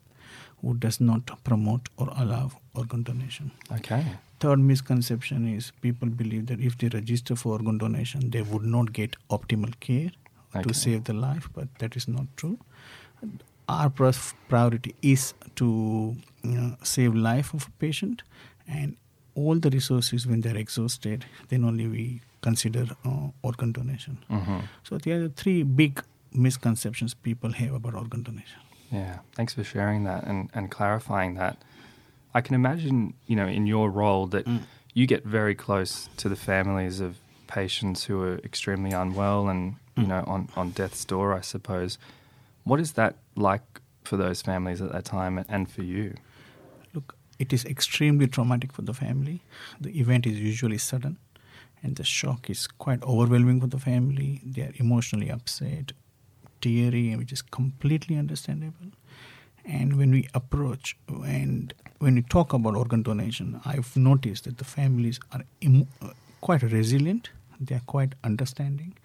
who 0.61 0.73
does 0.75 0.99
not 1.01 1.43
promote 1.43 1.89
or 1.97 2.09
allow 2.15 2.51
organ 2.75 3.03
donation. 3.03 3.51
Okay. 3.71 4.05
Third 4.39 4.59
misconception 4.59 5.47
is 5.47 5.71
people 5.81 6.07
believe 6.09 6.45
that 6.47 6.59
if 6.59 6.77
they 6.77 6.89
register 6.89 7.35
for 7.35 7.53
organ 7.53 7.77
donation, 7.79 8.29
they 8.29 8.41
would 8.43 8.63
not 8.63 8.93
get 8.93 9.15
optimal 9.31 9.79
care 9.79 10.11
Okay. 10.55 10.61
to 10.63 10.73
save 10.73 11.03
the 11.03 11.13
life, 11.13 11.49
but 11.53 11.67
that 11.79 11.95
is 11.97 12.07
not 12.07 12.25
true. 12.37 12.57
Our 13.67 13.89
priority 14.47 14.95
is 15.01 15.33
to 15.55 16.15
you 16.43 16.51
know, 16.51 16.77
save 16.83 17.13
life 17.15 17.53
of 17.53 17.67
a 17.67 17.71
patient, 17.79 18.23
and 18.67 18.95
all 19.37 19.55
the 19.59 19.69
resources 19.69 20.25
when 20.27 20.41
they're 20.41 20.57
exhausted, 20.65 21.25
then 21.49 21.63
only 21.63 21.87
we 21.87 22.21
consider 22.41 22.83
uh, 23.05 23.27
organ 23.43 23.71
donation. 23.71 24.17
hmm 24.29 24.59
So 24.87 24.97
there 24.97 25.23
are 25.23 25.29
three 25.41 25.63
big 25.63 25.93
misconceptions 26.31 27.13
people 27.13 27.51
have 27.53 27.73
about 27.73 27.93
organ 27.95 28.23
donation. 28.23 28.59
Yeah, 28.91 29.19
thanks 29.35 29.53
for 29.53 29.63
sharing 29.63 30.03
that 30.05 30.23
and, 30.29 30.49
and 30.53 30.71
clarifying 30.71 31.35
that. 31.35 31.55
I 32.33 32.41
can 32.41 32.55
imagine, 32.55 33.13
you 33.27 33.35
know, 33.35 33.47
in 33.47 33.67
your 33.67 33.89
role 33.91 34.27
that 34.27 34.45
Mm. 34.45 34.61
you 34.93 35.05
get 35.07 35.23
very 35.25 35.55
close 35.55 36.09
to 36.21 36.29
the 36.29 36.35
families 36.35 36.99
of 36.99 37.11
patients 37.47 38.05
who 38.07 38.21
are 38.21 38.37
extremely 38.43 38.91
unwell 39.03 39.47
and, 39.49 39.75
you 39.95 40.03
Mm. 40.03 40.07
know, 40.07 40.23
on, 40.27 40.49
on 40.55 40.71
death's 40.71 41.05
door, 41.05 41.27
I 41.39 41.41
suppose. 41.41 41.97
What 42.63 42.79
is 42.79 42.91
that 42.93 43.13
like 43.35 43.65
for 44.03 44.17
those 44.17 44.41
families 44.41 44.81
at 44.81 44.91
that 44.91 45.05
time 45.05 45.45
and 45.49 45.69
for 45.69 45.83
you? 45.83 46.15
It 47.39 47.53
is 47.53 47.65
extremely 47.65 48.27
traumatic 48.27 48.73
for 48.73 48.81
the 48.81 48.93
family. 48.93 49.41
The 49.79 49.99
event 49.99 50.25
is 50.25 50.39
usually 50.39 50.77
sudden, 50.77 51.17
and 51.83 51.95
the 51.95 52.03
shock 52.03 52.49
is 52.49 52.67
quite 52.67 53.03
overwhelming 53.03 53.61
for 53.61 53.67
the 53.67 53.79
family. 53.79 54.41
They 54.43 54.63
are 54.63 54.73
emotionally 54.77 55.29
upset, 55.29 55.91
teary, 56.61 57.15
which 57.15 57.31
is 57.31 57.41
completely 57.41 58.17
understandable. 58.17 58.91
And 59.65 59.97
when 59.97 60.11
we 60.11 60.27
approach 60.33 60.97
and 61.25 61.73
when 61.99 62.15
we 62.15 62.21
talk 62.21 62.53
about 62.53 62.75
organ 62.75 63.01
donation, 63.03 63.59
I've 63.65 63.95
noticed 63.97 64.45
that 64.45 64.57
the 64.59 64.63
families 64.63 65.19
are 65.31 65.43
Im- 65.61 65.87
quite 66.41 66.63
resilient. 66.63 67.31
They 67.59 67.75
are 67.75 67.81
quite 67.85 68.13
understanding, 68.23 68.95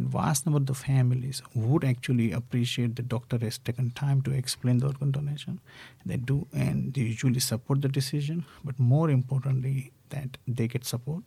and 0.00 0.08
vast 0.08 0.46
number 0.46 0.58
of 0.58 0.66
the 0.66 0.74
families 0.74 1.42
would 1.54 1.84
actually 1.84 2.32
appreciate 2.32 2.96
the 2.96 3.02
doctor 3.02 3.38
has 3.38 3.58
taken 3.58 3.90
time 3.90 4.22
to 4.22 4.30
explain 4.42 4.78
the 4.78 4.86
organ 4.86 5.10
donation. 5.10 5.60
They 6.06 6.16
do, 6.16 6.46
and 6.52 6.94
they 6.94 7.02
usually 7.02 7.40
support 7.40 7.82
the 7.82 7.88
decision. 7.88 8.46
But 8.64 8.78
more 8.78 9.10
importantly, 9.10 9.92
that 10.08 10.38
they 10.48 10.68
get 10.68 10.84
support, 10.84 11.24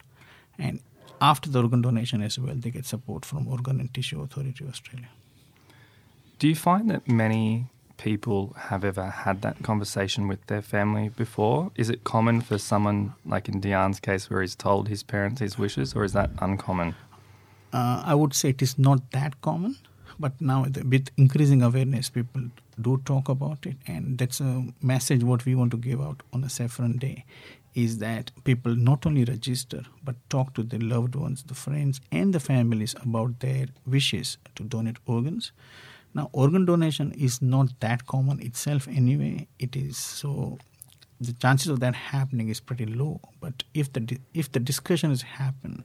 and 0.58 0.80
after 1.22 1.50
the 1.50 1.62
organ 1.62 1.82
donation 1.82 2.22
as 2.22 2.40
well, 2.40 2.56
they 2.56 2.72
get 2.72 2.86
support 2.86 3.26
from 3.26 3.48
Organ 3.48 3.80
and 3.80 3.94
Tissue 3.94 4.22
Authority 4.22 4.66
Australia. 4.68 5.10
Do 6.40 6.48
you 6.48 6.56
find 6.56 6.90
that 6.90 7.08
many 7.08 7.68
people 7.98 8.54
have 8.58 8.84
ever 8.84 9.06
had 9.10 9.42
that 9.44 9.62
conversation 9.64 10.28
with 10.28 10.46
their 10.48 10.62
family 10.62 11.10
before? 11.10 11.72
Is 11.76 11.90
it 11.90 12.04
common 12.04 12.42
for 12.42 12.58
someone, 12.58 13.14
like 13.26 13.48
in 13.48 13.62
Dian's 13.62 14.00
case, 14.00 14.30
where 14.30 14.42
he's 14.42 14.56
told 14.56 14.90
his 14.90 15.04
parents 15.04 15.40
his 15.40 15.58
wishes, 15.58 15.96
or 15.96 16.04
is 16.04 16.14
that 16.14 16.32
uncommon? 16.40 16.96
Uh, 17.74 18.04
I 18.06 18.14
would 18.14 18.34
say 18.36 18.50
it 18.50 18.62
is 18.62 18.78
not 18.78 19.12
that 19.12 19.42
common, 19.42 19.78
but 20.20 20.40
now 20.40 20.64
with 20.64 21.10
increasing 21.18 21.64
awareness, 21.64 22.10
people 22.10 22.44
do 22.80 23.02
talk 23.04 23.30
about 23.30 23.66
it, 23.66 23.78
and 23.88 24.18
that's 24.20 24.40
a 24.40 24.66
message 24.82 25.24
what 25.24 25.46
we 25.46 25.56
want 25.56 25.72
to 25.72 25.78
give 25.78 26.00
out 26.00 26.22
on 26.32 26.44
a 26.44 26.50
Saffron 26.50 26.98
Day, 26.98 27.26
is 27.74 27.98
that 27.98 28.30
people 28.44 28.76
not 28.76 29.08
only 29.08 29.24
register 29.26 29.82
but 30.04 30.16
talk 30.30 30.54
to 30.54 30.62
their 30.62 30.80
loved 30.80 31.16
ones, 31.16 31.44
the 31.44 31.56
friends, 31.56 32.00
and 32.12 32.32
the 32.32 32.40
families 32.40 32.96
about 33.02 33.40
their 33.40 33.66
wishes 33.88 34.38
to 34.56 34.64
donate 34.64 34.98
organs. 35.08 35.52
Now, 36.14 36.30
organ 36.32 36.66
donation 36.66 37.12
is 37.14 37.42
not 37.42 37.80
that 37.80 38.06
common 38.06 38.40
itself 38.40 38.88
anyway. 38.88 39.48
It 39.58 39.76
is 39.76 39.98
so 39.98 40.60
the 41.20 41.34
chances 41.34 41.68
of 41.68 41.80
that 41.80 41.96
happening 41.96 42.50
is 42.50 42.60
pretty 42.60 42.86
low. 42.86 43.22
But 43.40 43.64
if 43.74 43.92
the 43.94 44.20
if 44.34 44.52
the 44.52 44.60
discussion 44.60 45.10
has 45.10 45.22
happened, 45.22 45.84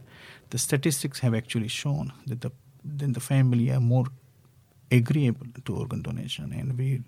the 0.50 0.58
statistics 0.58 1.20
have 1.20 1.34
actually 1.34 1.68
shown 1.68 2.12
that 2.26 2.40
the 2.40 2.50
then 2.84 3.12
the 3.12 3.20
family 3.20 3.70
are 3.70 3.80
more 3.80 4.06
agreeable 4.90 5.46
to 5.64 5.76
organ 5.76 6.02
donation, 6.02 6.52
and 6.52 6.78
we 6.78 7.02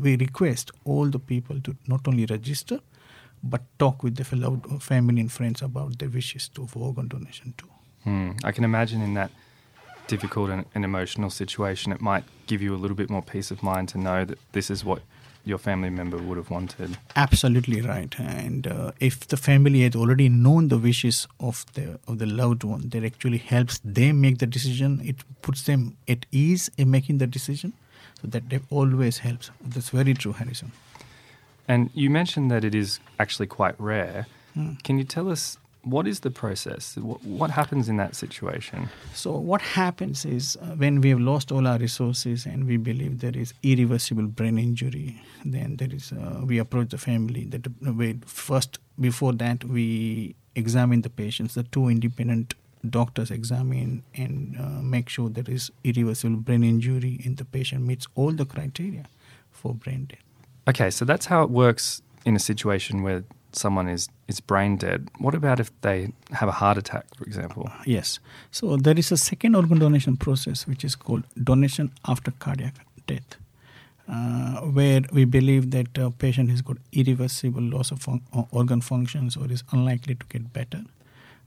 we 0.00 0.16
request 0.16 0.70
all 0.84 1.06
the 1.06 1.18
people 1.18 1.60
to 1.60 1.76
not 1.86 2.06
only 2.06 2.26
register 2.26 2.80
but 3.42 3.62
talk 3.78 4.02
with 4.02 4.16
their 4.16 4.24
fellow 4.24 4.60
family 4.80 5.20
and 5.20 5.32
friends 5.32 5.62
about 5.62 5.98
their 5.98 6.10
wishes 6.10 6.48
to 6.48 6.66
for 6.66 6.80
organ 6.80 7.08
donation 7.08 7.54
too. 7.56 7.68
Hmm. 8.04 8.32
I 8.44 8.52
can 8.52 8.64
imagine 8.64 9.00
in 9.02 9.14
that 9.14 9.30
difficult 10.06 10.50
and, 10.50 10.64
and 10.74 10.84
emotional 10.84 11.30
situation, 11.30 11.92
it 11.92 12.00
might 12.00 12.24
give 12.46 12.60
you 12.60 12.74
a 12.74 12.78
little 12.82 12.96
bit 12.96 13.08
more 13.08 13.22
peace 13.22 13.50
of 13.50 13.62
mind 13.62 13.88
to 13.90 13.98
know 13.98 14.24
that 14.24 14.38
this 14.52 14.70
is 14.70 14.84
what 14.84 15.02
your 15.44 15.58
family 15.58 15.90
member 15.90 16.18
would 16.18 16.36
have 16.36 16.50
wanted. 16.50 16.98
Absolutely 17.16 17.80
right. 17.80 18.14
And 18.18 18.66
uh, 18.66 18.92
if 19.00 19.26
the 19.26 19.36
family 19.36 19.82
has 19.82 19.96
already 19.96 20.28
known 20.28 20.68
the 20.68 20.78
wishes 20.78 21.26
of 21.38 21.64
the 21.74 21.98
of 22.06 22.18
the 22.18 22.26
loved 22.26 22.64
one, 22.64 22.88
that 22.90 23.04
actually 23.04 23.38
helps 23.38 23.80
them 23.84 24.20
make 24.20 24.38
the 24.38 24.46
decision. 24.46 25.00
It 25.04 25.16
puts 25.42 25.62
them 25.62 25.96
at 26.08 26.26
ease 26.30 26.70
in 26.76 26.90
making 26.90 27.18
the 27.18 27.26
decision. 27.26 27.72
So 28.20 28.28
that 28.28 28.62
always 28.70 29.18
helps. 29.18 29.50
That's 29.64 29.90
very 29.90 30.14
true, 30.14 30.32
Harrison. 30.32 30.72
And 31.66 31.90
you 31.94 32.10
mentioned 32.10 32.50
that 32.50 32.64
it 32.64 32.74
is 32.74 33.00
actually 33.18 33.46
quite 33.46 33.80
rare. 33.80 34.26
Hmm. 34.54 34.74
Can 34.82 34.98
you 34.98 35.04
tell 35.04 35.30
us 35.30 35.56
what 35.82 36.06
is 36.06 36.20
the 36.20 36.30
process? 36.30 36.96
What, 36.96 37.24
what 37.24 37.50
happens 37.50 37.88
in 37.88 37.96
that 37.96 38.14
situation? 38.14 38.88
So 39.14 39.32
what 39.32 39.62
happens 39.62 40.24
is 40.24 40.56
uh, 40.56 40.74
when 40.76 41.00
we 41.00 41.10
have 41.10 41.20
lost 41.20 41.50
all 41.50 41.66
our 41.66 41.78
resources 41.78 42.46
and 42.46 42.66
we 42.66 42.76
believe 42.76 43.20
there 43.20 43.36
is 43.36 43.54
irreversible 43.62 44.26
brain 44.26 44.58
injury, 44.58 45.20
then 45.44 45.76
there 45.76 45.88
is 45.92 46.12
uh, 46.12 46.40
we 46.44 46.58
approach 46.58 46.90
the 46.90 46.98
family. 46.98 47.44
That 47.44 47.66
we 47.82 48.18
first 48.26 48.78
before 48.98 49.32
that 49.34 49.64
we 49.64 50.34
examine 50.54 51.02
the 51.02 51.10
patients. 51.10 51.54
The 51.54 51.62
two 51.62 51.88
independent 51.88 52.54
doctors 52.88 53.30
examine 53.30 54.02
and 54.14 54.56
uh, 54.58 54.82
make 54.82 55.08
sure 55.08 55.28
there 55.28 55.44
is 55.48 55.70
irreversible 55.84 56.36
brain 56.36 56.64
injury 56.64 57.20
and 57.24 57.36
the 57.36 57.44
patient 57.44 57.84
meets 57.84 58.06
all 58.14 58.32
the 58.32 58.46
criteria 58.46 59.04
for 59.50 59.74
brain 59.74 60.06
death. 60.06 60.18
Okay, 60.68 60.90
so 60.90 61.04
that's 61.04 61.26
how 61.26 61.42
it 61.42 61.50
works 61.50 62.02
in 62.24 62.36
a 62.36 62.38
situation 62.38 63.02
where 63.02 63.24
someone 63.52 63.88
is, 63.88 64.08
is 64.28 64.40
brain 64.40 64.76
dead. 64.76 65.10
What 65.18 65.34
about 65.34 65.60
if 65.60 65.70
they 65.80 66.12
have 66.32 66.48
a 66.48 66.52
heart 66.52 66.78
attack, 66.78 67.04
for 67.16 67.24
example? 67.24 67.70
Yes. 67.86 68.20
So 68.50 68.76
there 68.76 68.98
is 68.98 69.12
a 69.12 69.16
second 69.16 69.54
organ 69.54 69.78
donation 69.78 70.16
process 70.16 70.66
which 70.66 70.84
is 70.84 70.96
called 70.96 71.24
donation 71.42 71.92
after 72.06 72.30
cardiac 72.30 72.74
death, 73.06 73.36
uh, 74.08 74.60
where 74.60 75.02
we 75.12 75.24
believe 75.24 75.70
that 75.70 75.98
a 75.98 76.10
patient 76.10 76.50
has 76.50 76.62
got 76.62 76.76
irreversible 76.92 77.62
loss 77.62 77.90
of 77.90 78.00
fun- 78.00 78.22
uh, 78.32 78.42
organ 78.50 78.80
functions 78.80 79.36
or 79.36 79.50
is 79.50 79.64
unlikely 79.72 80.14
to 80.14 80.26
get 80.26 80.52
better, 80.52 80.84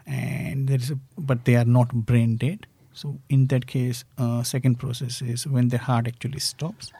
and 0.05 0.67
there 0.67 0.77
is 0.77 0.91
a, 0.91 0.99
but 1.17 1.45
they 1.45 1.55
are 1.55 1.65
not 1.65 1.93
brain 1.93 2.35
dead. 2.35 2.67
So 2.93 3.19
in 3.29 3.47
that 3.47 3.65
case, 3.65 4.03
uh, 4.17 4.43
second 4.43 4.75
process 4.77 5.21
is 5.21 5.47
when 5.47 5.69
the 5.69 5.77
heart 5.77 6.07
actually 6.07 6.39
stops, 6.39 6.91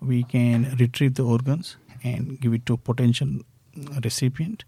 we 0.00 0.24
can 0.24 0.76
retrieve 0.78 1.14
the 1.14 1.22
organs 1.24 1.76
and 2.02 2.40
give 2.40 2.52
it 2.52 2.66
to 2.66 2.76
potential 2.76 3.28
uh, 3.28 3.42
recipient. 4.02 4.64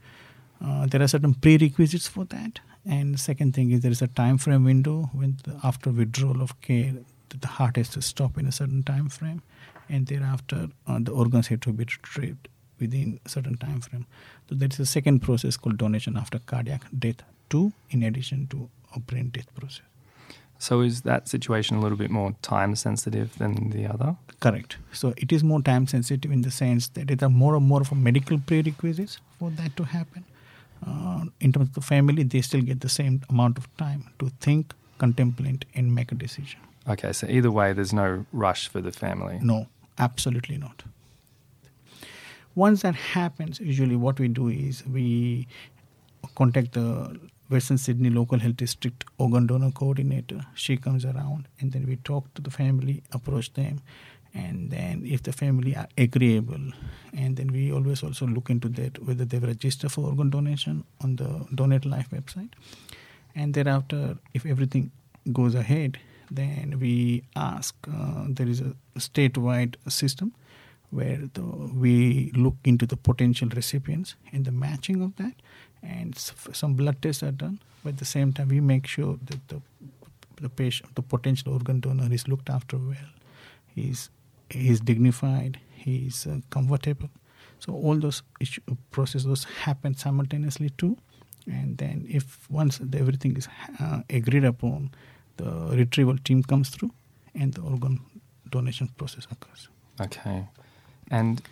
Uh, 0.64 0.86
there 0.86 1.02
are 1.02 1.08
certain 1.08 1.34
prerequisites 1.34 2.08
for 2.08 2.24
that. 2.26 2.60
And 2.84 3.20
second 3.20 3.54
thing 3.54 3.70
is 3.70 3.80
there 3.80 3.90
is 3.90 4.02
a 4.02 4.08
time 4.08 4.38
frame 4.38 4.64
window 4.64 5.10
when 5.12 5.38
the, 5.44 5.58
after 5.62 5.90
withdrawal 5.90 6.40
of 6.40 6.60
care, 6.62 6.94
the 7.28 7.46
heart 7.46 7.76
has 7.76 7.90
to 7.90 8.02
stop 8.02 8.38
in 8.38 8.46
a 8.46 8.52
certain 8.52 8.82
time 8.82 9.08
frame, 9.08 9.42
and 9.88 10.06
thereafter 10.06 10.68
uh, 10.86 10.98
the 11.00 11.12
organs 11.12 11.48
have 11.48 11.60
to 11.60 11.72
be 11.72 11.84
retrieved 11.84 12.48
within 12.80 13.20
a 13.26 13.28
certain 13.28 13.56
time 13.56 13.80
frame. 13.80 14.06
So 14.48 14.54
there 14.54 14.68
is 14.70 14.80
a 14.80 14.86
second 14.86 15.20
process 15.20 15.56
called 15.56 15.76
donation 15.76 16.16
after 16.16 16.38
cardiac 16.38 16.82
death 16.98 17.22
too, 17.50 17.72
in 17.90 18.02
addition 18.02 18.46
to 18.48 18.70
a 18.94 19.00
brain 19.00 19.28
death 19.28 19.54
process. 19.54 19.82
So 20.58 20.80
is 20.80 21.02
that 21.02 21.28
situation 21.28 21.76
a 21.76 21.80
little 21.80 21.96
bit 21.96 22.10
more 22.10 22.34
time 22.42 22.74
sensitive 22.74 23.38
than 23.38 23.70
the 23.70 23.86
other? 23.86 24.16
Correct. 24.40 24.76
So 24.92 25.14
it 25.16 25.32
is 25.32 25.44
more 25.44 25.62
time 25.62 25.86
sensitive 25.86 26.32
in 26.32 26.42
the 26.42 26.50
sense 26.50 26.88
that 26.88 27.10
it 27.10 27.22
are 27.22 27.28
more 27.28 27.54
and 27.54 27.66
more 27.66 27.80
of 27.80 27.92
a 27.92 27.94
medical 27.94 28.38
prerequisites 28.38 29.18
for 29.38 29.50
that 29.50 29.76
to 29.76 29.84
happen. 29.84 30.24
Uh, 30.86 31.24
in 31.40 31.52
terms 31.52 31.68
of 31.68 31.74
the 31.74 31.80
family, 31.80 32.22
they 32.22 32.40
still 32.40 32.60
get 32.60 32.80
the 32.80 32.88
same 32.88 33.22
amount 33.30 33.58
of 33.58 33.76
time 33.76 34.10
to 34.18 34.30
think, 34.40 34.74
contemplate, 34.98 35.64
and 35.74 35.94
make 35.94 36.12
a 36.12 36.14
decision. 36.14 36.60
Okay, 36.88 37.12
so 37.12 37.26
either 37.28 37.50
way, 37.50 37.72
there's 37.72 37.92
no 37.92 38.26
rush 38.32 38.68
for 38.68 38.80
the 38.80 38.92
family. 38.92 39.38
No, 39.42 39.66
absolutely 39.98 40.56
not. 40.56 40.84
Once 42.54 42.82
that 42.82 42.94
happens, 42.94 43.60
usually 43.60 43.96
what 43.96 44.18
we 44.18 44.26
do 44.26 44.48
is 44.48 44.84
we 44.86 45.46
contact 46.34 46.72
the 46.72 47.18
Western 47.49 47.78
Sydney 47.78 48.11
Local 48.11 48.38
Health 48.38 48.57
District 48.57 49.05
organ 49.19 49.47
donor 49.47 49.71
coordinator. 49.71 50.40
She 50.55 50.76
comes 50.76 51.05
around 51.05 51.49
and 51.61 51.73
then 51.73 51.87
we 51.87 51.97
talk 51.97 52.33
to 52.35 52.43
the 52.43 52.50
family, 52.50 53.02
approach 53.12 53.52
them, 53.55 53.81
and 54.35 54.71
then 54.71 55.02
if 55.07 55.23
the 55.23 55.33
family 55.33 55.75
are 55.75 55.88
agreeable 55.97 56.73
and 57.17 57.37
then 57.37 57.49
we 57.49 57.73
always 57.73 58.02
also 58.02 58.26
look 58.26 58.50
into 58.50 58.69
that 58.69 59.02
whether 59.05 59.25
they 59.25 59.38
register 59.38 59.88
for 59.88 60.07
organ 60.07 60.31
donation 60.31 60.85
on 61.02 61.17
the 61.17 61.47
donate 61.55 61.85
life 61.85 62.11
website 62.11 62.50
and 63.35 63.55
thereafter 63.55 64.17
if 64.35 64.45
everything 64.45 64.90
goes 65.33 65.55
ahead 65.55 65.99
then 66.31 66.78
we 66.78 67.23
ask 67.37 67.75
uh, 67.88 68.25
there 68.28 68.47
is 68.49 68.61
a 68.61 68.75
statewide 68.99 69.76
system 69.88 70.33
where 70.90 71.21
the, 71.35 71.43
we 71.43 72.33
look 72.35 72.57
into 72.64 72.87
the 72.87 72.97
potential 72.97 73.49
recipients 73.55 74.14
and 74.33 74.45
the 74.45 74.52
matching 74.52 75.02
of 75.02 75.14
that 75.17 75.35
and 75.82 76.16
some 76.16 76.75
blood 76.75 77.00
tests 77.02 77.23
are 77.23 77.32
done. 77.32 77.61
But 77.82 77.90
at 77.94 77.99
the 77.99 78.04
same 78.04 78.32
time 78.32 78.49
we 78.49 78.61
make 78.61 78.87
sure 78.87 79.18
that 79.26 79.49
the 79.49 79.61
the 80.40 80.49
patient 80.49 80.94
the 80.94 81.02
potential 81.02 81.52
organ 81.52 81.80
donor 81.80 82.12
is 82.12 82.28
looked 82.28 82.50
after 82.50 82.76
well. 82.76 83.11
He's 83.75 84.11
he's 84.50 84.80
dignified. 84.80 85.61
He's 85.70 86.26
uh, 86.26 86.40
comfortable. 86.50 87.11
So 87.61 87.73
all 87.73 87.97
those 87.97 88.23
issue, 88.40 88.61
processes 88.90 89.44
happen 89.64 89.94
simultaneously 89.94 90.70
too. 90.70 90.97
And 91.47 91.78
then 91.78 92.06
if 92.08 92.49
once 92.50 92.80
everything 92.80 93.37
is 93.37 93.49
uh, 93.80 94.00
agreed 94.11 94.44
upon 94.44 94.90
the 95.38 95.50
retrieval 95.76 96.18
team 96.18 96.42
comes 96.42 96.68
through 96.68 96.90
and 97.35 97.54
the 97.54 97.62
organ 97.62 98.00
donation 98.50 98.88
process 98.97 99.26
occurs. 99.30 99.68
Okay. 100.00 100.47
And 101.11 101.42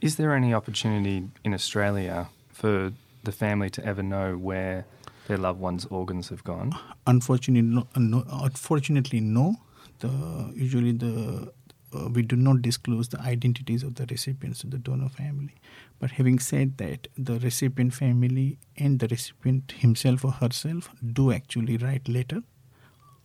is 0.00 0.16
there 0.16 0.34
any 0.34 0.52
opportunity 0.54 1.28
in 1.44 1.54
australia 1.54 2.28
for 2.52 2.92
the 3.24 3.32
family 3.32 3.70
to 3.70 3.84
ever 3.84 4.02
know 4.02 4.36
where 4.36 4.86
their 5.28 5.38
loved 5.38 5.60
ones' 5.60 5.86
organs 5.86 6.28
have 6.28 6.44
gone? 6.44 6.72
Unfortunately, 7.06 7.62
no. 7.62 7.86
no 7.96 8.24
unfortunately, 8.30 9.20
no. 9.20 9.56
The 10.00 10.52
usually 10.54 10.92
the 10.92 11.52
uh, 11.92 12.08
we 12.08 12.22
do 12.22 12.36
not 12.36 12.62
disclose 12.62 13.08
the 13.08 13.20
identities 13.20 13.82
of 13.82 13.96
the 13.96 14.06
recipients 14.06 14.60
to 14.60 14.66
the 14.66 14.78
donor 14.78 15.08
family. 15.08 15.54
But 15.98 16.12
having 16.12 16.38
said 16.38 16.78
that, 16.78 17.08
the 17.16 17.38
recipient 17.38 17.94
family 17.94 18.58
and 18.76 18.98
the 19.00 19.08
recipient 19.08 19.72
himself 19.72 20.24
or 20.24 20.32
herself 20.32 20.88
do 21.12 21.32
actually 21.32 21.76
write 21.76 22.08
letter, 22.08 22.42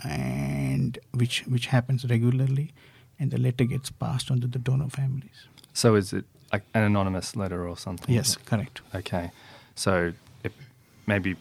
and 0.04 1.00
which 1.14 1.44
which 1.48 1.68
happens 1.68 2.06
regularly, 2.10 2.74
and 3.20 3.32
the 3.32 3.38
letter 3.38 3.66
gets 3.66 3.90
passed 3.92 4.32
on 4.32 4.42
to 4.42 4.48
the 4.48 4.60
donor 4.60 4.90
families. 4.90 5.48
So 5.74 5.96
is 5.96 6.12
it 6.14 6.26
like 6.52 6.64
an 6.74 6.84
anonymous 6.84 7.36
letter 7.36 7.68
or 7.68 7.78
something? 7.78 8.14
Yes, 8.14 8.36
correct. 8.36 8.82
Okay, 8.94 9.32
so 9.76 10.14
it 10.44 10.52
maybe 11.06 11.36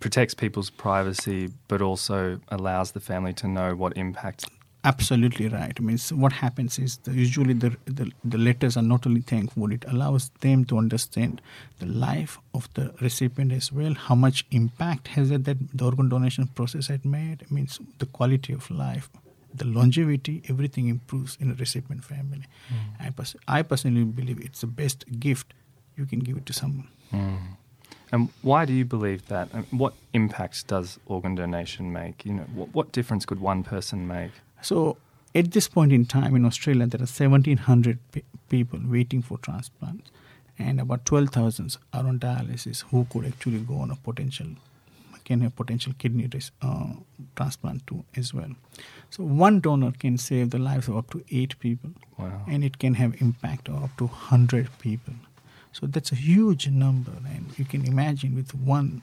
protects 0.00 0.34
people's 0.34 0.70
privacy, 0.70 1.50
but 1.68 1.80
also 1.80 2.40
allows 2.48 2.92
the 2.92 3.00
family 3.00 3.32
to 3.34 3.48
know 3.48 3.74
what 3.74 3.96
impact. 3.96 4.44
Absolutely 4.84 5.46
right. 5.46 5.72
I 5.78 5.80
mean, 5.80 5.96
so 5.96 6.16
what 6.16 6.32
happens 6.32 6.76
is 6.76 6.96
the, 7.04 7.12
usually 7.12 7.54
the, 7.54 7.76
the, 7.84 8.10
the 8.24 8.36
letters 8.36 8.76
are 8.76 8.82
not 8.82 9.06
only 9.06 9.20
thankful; 9.20 9.70
it 9.70 9.84
allows 9.86 10.30
them 10.40 10.64
to 10.64 10.76
understand 10.76 11.40
the 11.78 11.86
life 11.86 12.38
of 12.52 12.68
the 12.74 12.92
recipient 13.00 13.52
as 13.52 13.70
well. 13.70 13.94
How 13.94 14.16
much 14.16 14.44
impact 14.50 15.06
has 15.08 15.30
it 15.30 15.44
that 15.44 15.58
the 15.72 15.84
organ 15.84 16.08
donation 16.08 16.48
process 16.48 16.88
had 16.88 17.04
made? 17.04 17.42
It 17.42 17.52
means 17.52 17.78
the 17.98 18.06
quality 18.06 18.52
of 18.52 18.68
life, 18.72 19.08
the 19.54 19.66
longevity, 19.66 20.42
everything 20.48 20.88
improves 20.88 21.38
in 21.40 21.52
a 21.52 21.54
recipient 21.54 22.04
family. 22.04 22.46
Mm. 22.68 23.06
I, 23.06 23.10
pers- 23.10 23.36
I 23.46 23.62
personally 23.62 24.02
believe 24.02 24.40
it's 24.40 24.62
the 24.62 24.66
best 24.66 25.04
gift 25.20 25.54
you 25.96 26.06
can 26.06 26.18
give 26.18 26.36
it 26.36 26.46
to 26.46 26.52
someone. 26.52 26.88
Mm. 27.12 27.38
And 28.12 28.28
why 28.42 28.64
do 28.64 28.72
you 28.72 28.84
believe 28.84 29.26
that? 29.28 29.48
what 29.70 29.94
impact 30.12 30.66
does 30.66 30.98
organ 31.06 31.34
donation 31.34 31.92
make? 31.92 32.26
You 32.26 32.34
know, 32.34 32.46
what, 32.54 32.74
what 32.74 32.92
difference 32.92 33.24
could 33.24 33.40
one 33.40 33.62
person 33.62 34.06
make? 34.06 34.32
So, 34.60 34.98
at 35.34 35.52
this 35.52 35.66
point 35.66 35.92
in 35.92 36.04
time 36.04 36.36
in 36.36 36.44
Australia, 36.44 36.86
there 36.86 37.00
are 37.00 37.08
1,700 37.08 37.98
pe- 38.12 38.22
people 38.50 38.80
waiting 38.84 39.22
for 39.22 39.38
transplants, 39.38 40.10
and 40.58 40.78
about 40.78 41.06
12,000 41.06 41.78
are 41.94 42.06
on 42.06 42.18
dialysis 42.18 42.84
who 42.90 43.06
could 43.10 43.24
actually 43.24 43.60
go 43.60 43.76
on 43.76 43.90
a 43.90 43.96
potential 43.96 44.48
can 45.24 45.40
have 45.40 45.54
potential 45.56 45.92
kidney 45.98 46.28
uh, 46.62 46.86
transplant 47.36 47.86
too 47.86 48.04
as 48.16 48.34
well. 48.34 48.50
So 49.10 49.24
one 49.24 49.60
donor 49.60 49.92
can 49.92 50.18
save 50.18 50.50
the 50.50 50.58
lives 50.58 50.88
of 50.88 50.96
up 50.96 51.10
to 51.10 51.24
eight 51.30 51.58
people, 51.58 51.90
wow. 52.18 52.42
and 52.48 52.64
it 52.64 52.78
can 52.78 52.94
have 52.94 53.20
impact 53.20 53.68
of 53.68 53.84
up 53.84 53.96
to 53.98 54.06
hundred 54.06 54.68
people. 54.78 55.14
So 55.72 55.86
that's 55.86 56.12
a 56.12 56.14
huge 56.14 56.68
number, 56.68 57.12
and 57.34 57.58
you 57.58 57.64
can 57.64 57.86
imagine 57.86 58.34
with 58.34 58.54
one 58.54 59.02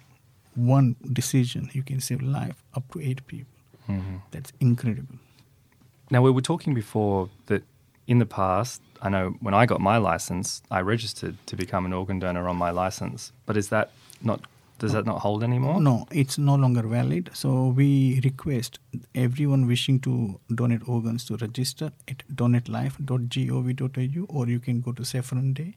one 0.55 0.95
decision 1.13 1.69
you 1.73 1.83
can 1.83 1.99
save 2.01 2.21
life 2.21 2.63
up 2.75 2.91
to 2.91 3.01
eight 3.01 3.25
people. 3.27 3.53
Mm-hmm. 3.87 4.17
That's 4.31 4.51
incredible. 4.59 5.15
Now 6.11 6.21
we 6.21 6.31
were 6.31 6.41
talking 6.41 6.73
before 6.73 7.29
that 7.47 7.63
in 8.07 8.19
the 8.19 8.25
past, 8.25 8.81
I 9.01 9.09
know 9.09 9.35
when 9.39 9.53
I 9.53 9.65
got 9.65 9.79
my 9.79 9.97
license, 9.97 10.61
I 10.71 10.81
registered 10.81 11.35
to 11.45 11.55
become 11.55 11.85
an 11.85 11.93
organ 11.93 12.19
donor 12.19 12.47
on 12.49 12.57
my 12.57 12.71
license. 12.71 13.31
But 13.45 13.55
is 13.57 13.69
that 13.69 13.91
not 14.21 14.41
does 14.79 14.93
that 14.93 15.05
not 15.05 15.19
hold 15.19 15.43
anymore? 15.43 15.81
No, 15.81 16.07
it's 16.09 16.37
no 16.37 16.55
longer 16.55 16.83
valid. 16.83 17.29
So 17.33 17.67
we 17.67 18.21
request 18.23 18.79
everyone 19.13 19.67
wishing 19.67 19.99
to 20.01 20.39
donate 20.55 20.87
organs 20.87 21.25
to 21.25 21.35
register 21.35 21.91
at 22.07 22.23
donatelife.gov.au 22.33 24.25
or 24.29 24.47
you 24.47 24.59
can 24.59 24.79
go 24.79 24.93
to 24.93 25.03
Saffron 25.03 25.51
Day 25.53 25.75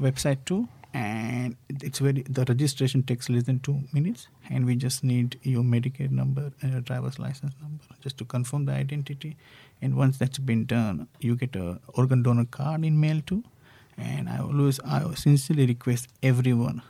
website 0.00 0.44
too 0.44 0.68
and 0.92 1.56
it's 1.68 2.00
very 2.00 2.22
the 2.22 2.44
registration 2.48 3.02
takes 3.02 3.28
less 3.28 3.44
than 3.44 3.60
two 3.60 3.80
minutes 3.92 4.26
and 4.48 4.66
we 4.66 4.74
just 4.74 5.04
need 5.04 5.38
your 5.42 5.62
medicare 5.62 6.10
number 6.10 6.50
and 6.60 6.72
your 6.72 6.80
driver's 6.80 7.18
license 7.18 7.54
number 7.62 7.84
just 8.00 8.18
to 8.18 8.24
confirm 8.24 8.64
the 8.64 8.72
identity. 8.72 9.36
And 9.80 9.96
once 9.96 10.18
that's 10.18 10.38
been 10.38 10.64
done 10.66 11.06
you 11.20 11.36
get 11.36 11.54
a 11.54 11.78
organ 11.94 12.22
donor 12.22 12.44
card 12.44 12.84
in 12.84 13.00
mail 13.00 13.20
too. 13.24 13.44
And 13.96 14.28
i 14.28 14.38
always 14.38 14.80
i 14.80 15.14
sincerely 15.14 15.66
request 15.66 16.08
everyone 16.22 16.82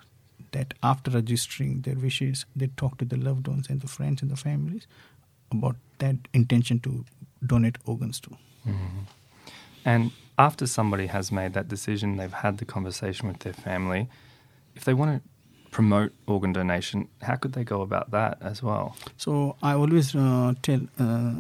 that 0.53 0.75
after 0.83 1.11
registering 1.11 1.83
their 1.83 1.97
wishes 1.97 2.47
they 2.57 2.69
talk 2.69 2.97
to 2.99 3.05
the 3.05 3.17
loved 3.17 3.49
ones 3.49 3.69
and 3.69 3.81
the 3.83 3.87
friends 3.87 4.23
and 4.23 4.31
the 4.31 4.37
families 4.37 4.87
about 5.53 5.77
that 5.99 6.17
intention 6.33 6.81
to 6.81 7.05
donate 7.47 7.77
organs 7.85 8.21
too. 8.21 8.37
Mm-hmm. 8.67 9.01
and 9.85 10.11
after 10.47 10.67
somebody 10.67 11.07
has 11.17 11.31
made 11.31 11.53
that 11.59 11.69
decision, 11.69 12.17
they've 12.17 12.41
had 12.47 12.55
the 12.59 12.65
conversation 12.65 13.29
with 13.29 13.41
their 13.41 13.53
family, 13.69 14.09
if 14.75 14.83
they 14.87 14.95
want 14.95 15.11
to 15.17 15.21
promote 15.71 16.13
organ 16.27 16.53
donation, 16.53 17.09
how 17.29 17.37
could 17.37 17.53
they 17.53 17.65
go 17.75 17.83
about 17.83 18.11
that 18.11 18.39
as 18.41 18.63
well? 18.63 18.97
So 19.25 19.57
I 19.63 19.73
always 19.75 20.09
uh, 20.15 20.55
tell 20.63 20.81
uh, 20.99 21.35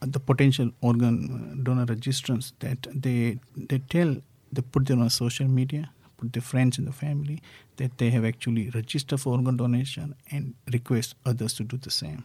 the 0.00 0.20
potential 0.30 0.68
organ 0.80 1.16
donor 1.64 1.86
registrants 1.96 2.46
that 2.64 2.80
they 3.04 3.38
they 3.70 3.80
tell 3.94 4.10
they 4.54 4.62
put 4.74 4.86
them 4.86 5.02
on 5.02 5.10
social 5.10 5.48
media, 5.60 5.82
put 6.16 6.32
their 6.32 6.46
friends 6.52 6.78
and 6.78 6.86
the 6.86 6.96
family 7.06 7.38
that 7.76 7.98
they 7.98 8.10
have 8.16 8.24
actually 8.32 8.70
registered 8.70 9.20
for 9.20 9.30
organ 9.36 9.56
donation 9.56 10.14
and 10.30 10.54
request 10.72 11.14
others 11.30 11.52
to 11.58 11.62
do 11.72 11.76
the 11.76 11.90
same. 11.90 12.24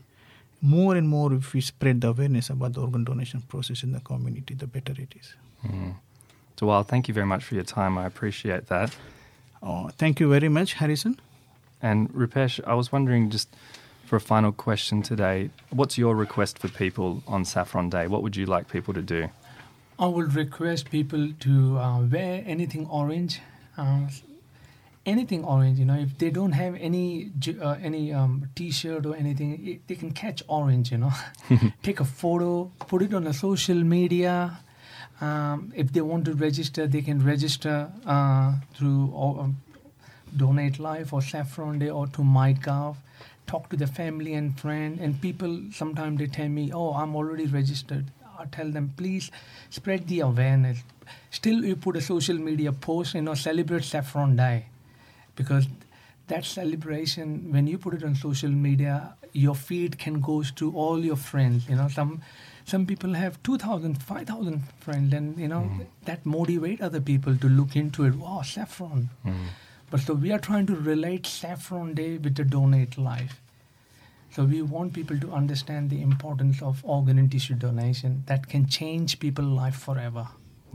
More 0.62 0.96
and 0.96 1.08
more, 1.16 1.34
if 1.34 1.54
we 1.54 1.62
spread 1.62 2.02
the 2.02 2.10
awareness 2.10 2.50
about 2.50 2.74
the 2.74 2.82
organ 2.82 3.04
donation 3.04 3.42
process 3.54 3.84
in 3.84 3.92
the 3.92 4.02
community, 4.12 4.54
the 4.64 4.68
better 4.68 4.94
it 5.06 5.14
is. 5.22 5.30
Mm. 5.66 5.96
Dhaval, 6.58 6.86
thank 6.86 7.08
you 7.08 7.14
very 7.14 7.26
much 7.26 7.44
for 7.44 7.56
your 7.56 7.64
time. 7.64 7.98
I 7.98 8.06
appreciate 8.06 8.68
that. 8.68 8.96
Oh, 9.62 9.90
thank 9.98 10.20
you 10.20 10.30
very 10.30 10.50
much, 10.50 10.74
Harrison. 10.74 11.20
And 11.82 12.10
Rupesh, 12.14 12.60
I 12.66 12.74
was 12.74 12.92
wondering 12.92 13.30
just 13.30 13.50
for 14.06 14.16
a 14.16 14.22
final 14.22 14.52
question 14.52 15.02
today, 15.02 15.52
what's 15.70 15.98
your 15.98 16.16
request 16.16 16.58
for 16.58 16.68
people 16.68 17.24
on 17.28 17.46
Saffron 17.46 17.90
Day? 17.90 18.08
What 18.08 18.24
would 18.24 18.36
you 18.36 18.46
like 18.46 18.68
people 18.68 18.94
to 18.94 19.02
do? 19.02 19.30
I 20.00 20.08
would 20.08 20.34
request 20.34 20.90
people 20.90 21.32
to 21.40 21.78
uh, 21.78 22.02
wear 22.02 22.44
anything 22.46 22.88
orange, 22.88 23.42
uh, 23.78 24.08
anything 25.06 25.44
orange. 25.44 25.78
You 25.78 25.86
know, 25.86 25.96
if 25.96 26.18
they 26.18 26.32
don't 26.32 26.54
have 26.54 26.76
any 26.76 27.32
uh, 27.62 27.76
any 27.82 28.14
um, 28.14 28.50
T-shirt 28.56 29.06
or 29.06 29.16
anything, 29.16 29.68
it, 29.68 29.88
they 29.88 29.96
can 29.96 30.12
catch 30.12 30.42
orange. 30.48 30.92
You 30.92 31.00
know, 31.00 31.12
take 31.84 32.00
a 32.00 32.06
photo, 32.06 32.72
put 32.80 33.02
it 33.02 33.14
on 33.14 33.26
the 33.26 33.34
social 33.34 33.84
media, 33.84 34.60
um, 35.22 35.72
if 35.76 35.92
they 35.92 36.02
want 36.02 36.26
to 36.26 36.34
register, 36.34 36.88
they 36.88 37.02
can 37.02 37.24
register 37.26 37.92
uh, 38.06 38.56
through 38.76 39.14
uh, 39.16 39.48
Donate 40.36 40.80
Life 40.80 41.14
or 41.14 41.22
Saffron 41.22 41.80
Day 41.80 41.90
or 41.90 42.08
to 42.08 42.22
MyGov. 42.22 42.96
Talk 43.48 43.70
to 43.70 43.76
the 43.78 43.88
family 43.88 44.34
and 44.34 44.58
friend. 44.60 45.00
And 45.00 45.20
people 45.22 45.62
sometimes 45.74 46.20
they 46.20 46.28
tell 46.28 46.48
me, 46.50 46.72
"Oh, 46.74 46.94
I'm 46.94 47.16
already 47.16 47.48
registered." 47.48 48.06
I 48.40 48.46
tell 48.46 48.70
them, 48.72 48.94
please 48.96 49.32
spread 49.70 50.08
the 50.08 50.22
awareness. 50.22 50.84
Still, 51.32 51.66
you 51.66 51.76
put 51.76 51.98
a 51.98 52.02
social 52.02 52.38
media 52.38 52.72
post, 52.72 53.14
you 53.16 53.22
know, 53.22 53.34
celebrate 53.34 53.84
Saffron 53.84 54.38
Day, 54.38 54.68
because 55.36 55.68
that 56.28 56.46
celebration 56.46 57.52
when 57.52 57.68
you 57.68 57.78
put 57.78 57.94
it 57.96 58.04
on 58.04 58.16
social 58.16 58.50
media, 58.50 59.16
your 59.34 59.56
feed 59.56 59.98
can 59.98 60.22
go 60.22 60.44
to 60.44 60.72
all 60.76 61.04
your 61.04 61.16
friends. 61.16 61.68
You 61.68 61.76
know, 61.76 61.88
some 61.90 62.22
some 62.70 62.86
people 62.86 63.14
have 63.14 63.42
2,000, 63.44 64.02
5,000 64.02 64.64
friends, 64.80 65.14
and 65.14 65.38
you 65.38 65.48
know 65.48 65.62
mm. 65.62 65.86
that 66.06 66.26
motivate 66.26 66.82
other 66.82 67.02
people 67.02 67.36
to 67.36 67.50
look 67.50 67.76
into 67.76 68.06
it. 68.06 68.16
Wow, 68.16 68.42
saffron. 68.44 69.10
Mm. 69.26 69.48
But 69.92 70.02
so 70.02 70.14
we 70.14 70.32
are 70.32 70.40
trying 70.40 70.68
to 70.68 70.76
relate 70.76 71.26
Saffron 71.26 71.96
Day 71.96 72.18
with 72.18 72.36
the 72.36 72.44
Donate 72.44 72.98
Life. 72.98 73.42
So 74.32 74.46
we 74.46 74.62
want 74.62 74.94
people 74.94 75.20
to 75.20 75.32
understand 75.32 75.90
the 75.90 76.02
importance 76.04 76.62
of 76.62 76.86
organ 76.86 77.18
and 77.18 77.32
tissue 77.32 77.56
donation 77.56 78.24
that 78.28 78.48
can 78.48 78.68
change 78.68 79.20
people's 79.20 79.48
life 79.48 79.76
forever. 79.76 80.28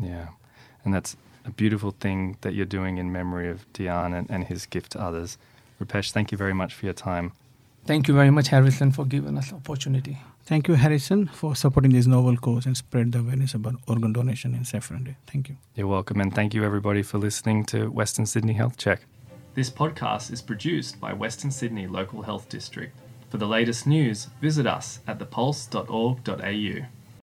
Yeah. 0.02 0.30
And 0.85 0.92
that's 0.92 1.16
a 1.44 1.50
beautiful 1.50 1.92
thing 1.92 2.37
that 2.40 2.54
you're 2.54 2.66
doing 2.66 2.98
in 2.98 3.12
memory 3.12 3.48
of 3.48 3.72
Dian 3.72 4.12
and, 4.12 4.28
and 4.28 4.44
his 4.44 4.66
gift 4.66 4.92
to 4.92 5.00
others. 5.00 5.38
Rupesh, 5.80 6.11
thank 6.11 6.33
you 6.33 6.38
very 6.38 6.54
much 6.54 6.74
for 6.74 6.87
your 6.87 6.94
time. 6.94 7.33
Thank 7.87 8.09
you 8.09 8.14
very 8.14 8.30
much, 8.30 8.48
Harrison, 8.48 8.90
for 8.90 9.04
giving 9.04 9.38
us 9.38 9.50
the 9.50 9.57
opportunity. 9.57 10.18
Thank 10.46 10.68
you, 10.68 10.74
Harrison, 10.74 11.26
for 11.28 11.57
supporting 11.57 11.92
this 11.92 12.07
novel 12.07 12.37
cause 12.37 12.66
and 12.66 12.76
spread 12.76 13.12
the 13.12 13.20
awareness 13.20 13.54
about 13.54 13.76
organ 13.88 14.12
donation 14.12 14.54
in 14.54 14.64
Saffron 14.64 15.04
Day. 15.04 15.16
Thank 15.26 15.48
you. 15.48 15.57
You're 15.74 15.87
welcome, 15.87 16.20
and 16.20 16.35
thank 16.35 16.52
you 16.52 16.62
everybody 16.64 17.02
for 17.02 17.16
listening 17.16 17.64
to 17.66 17.88
Western 17.88 18.26
Sydney 18.26 18.52
Health 18.52 18.76
Check. 18.76 19.07
This 19.54 19.70
podcast 19.70 20.30
is 20.30 20.42
produced 20.42 21.00
by 21.00 21.14
Western 21.14 21.50
Sydney 21.50 21.87
Local 21.87 22.22
Health 22.22 22.50
District. 22.50 22.94
For 23.30 23.38
the 23.38 23.46
latest 23.46 23.87
news, 23.87 24.28
visit 24.42 24.66
us 24.66 25.00
at 25.07 25.18
thepulse.org.au. 25.18 26.87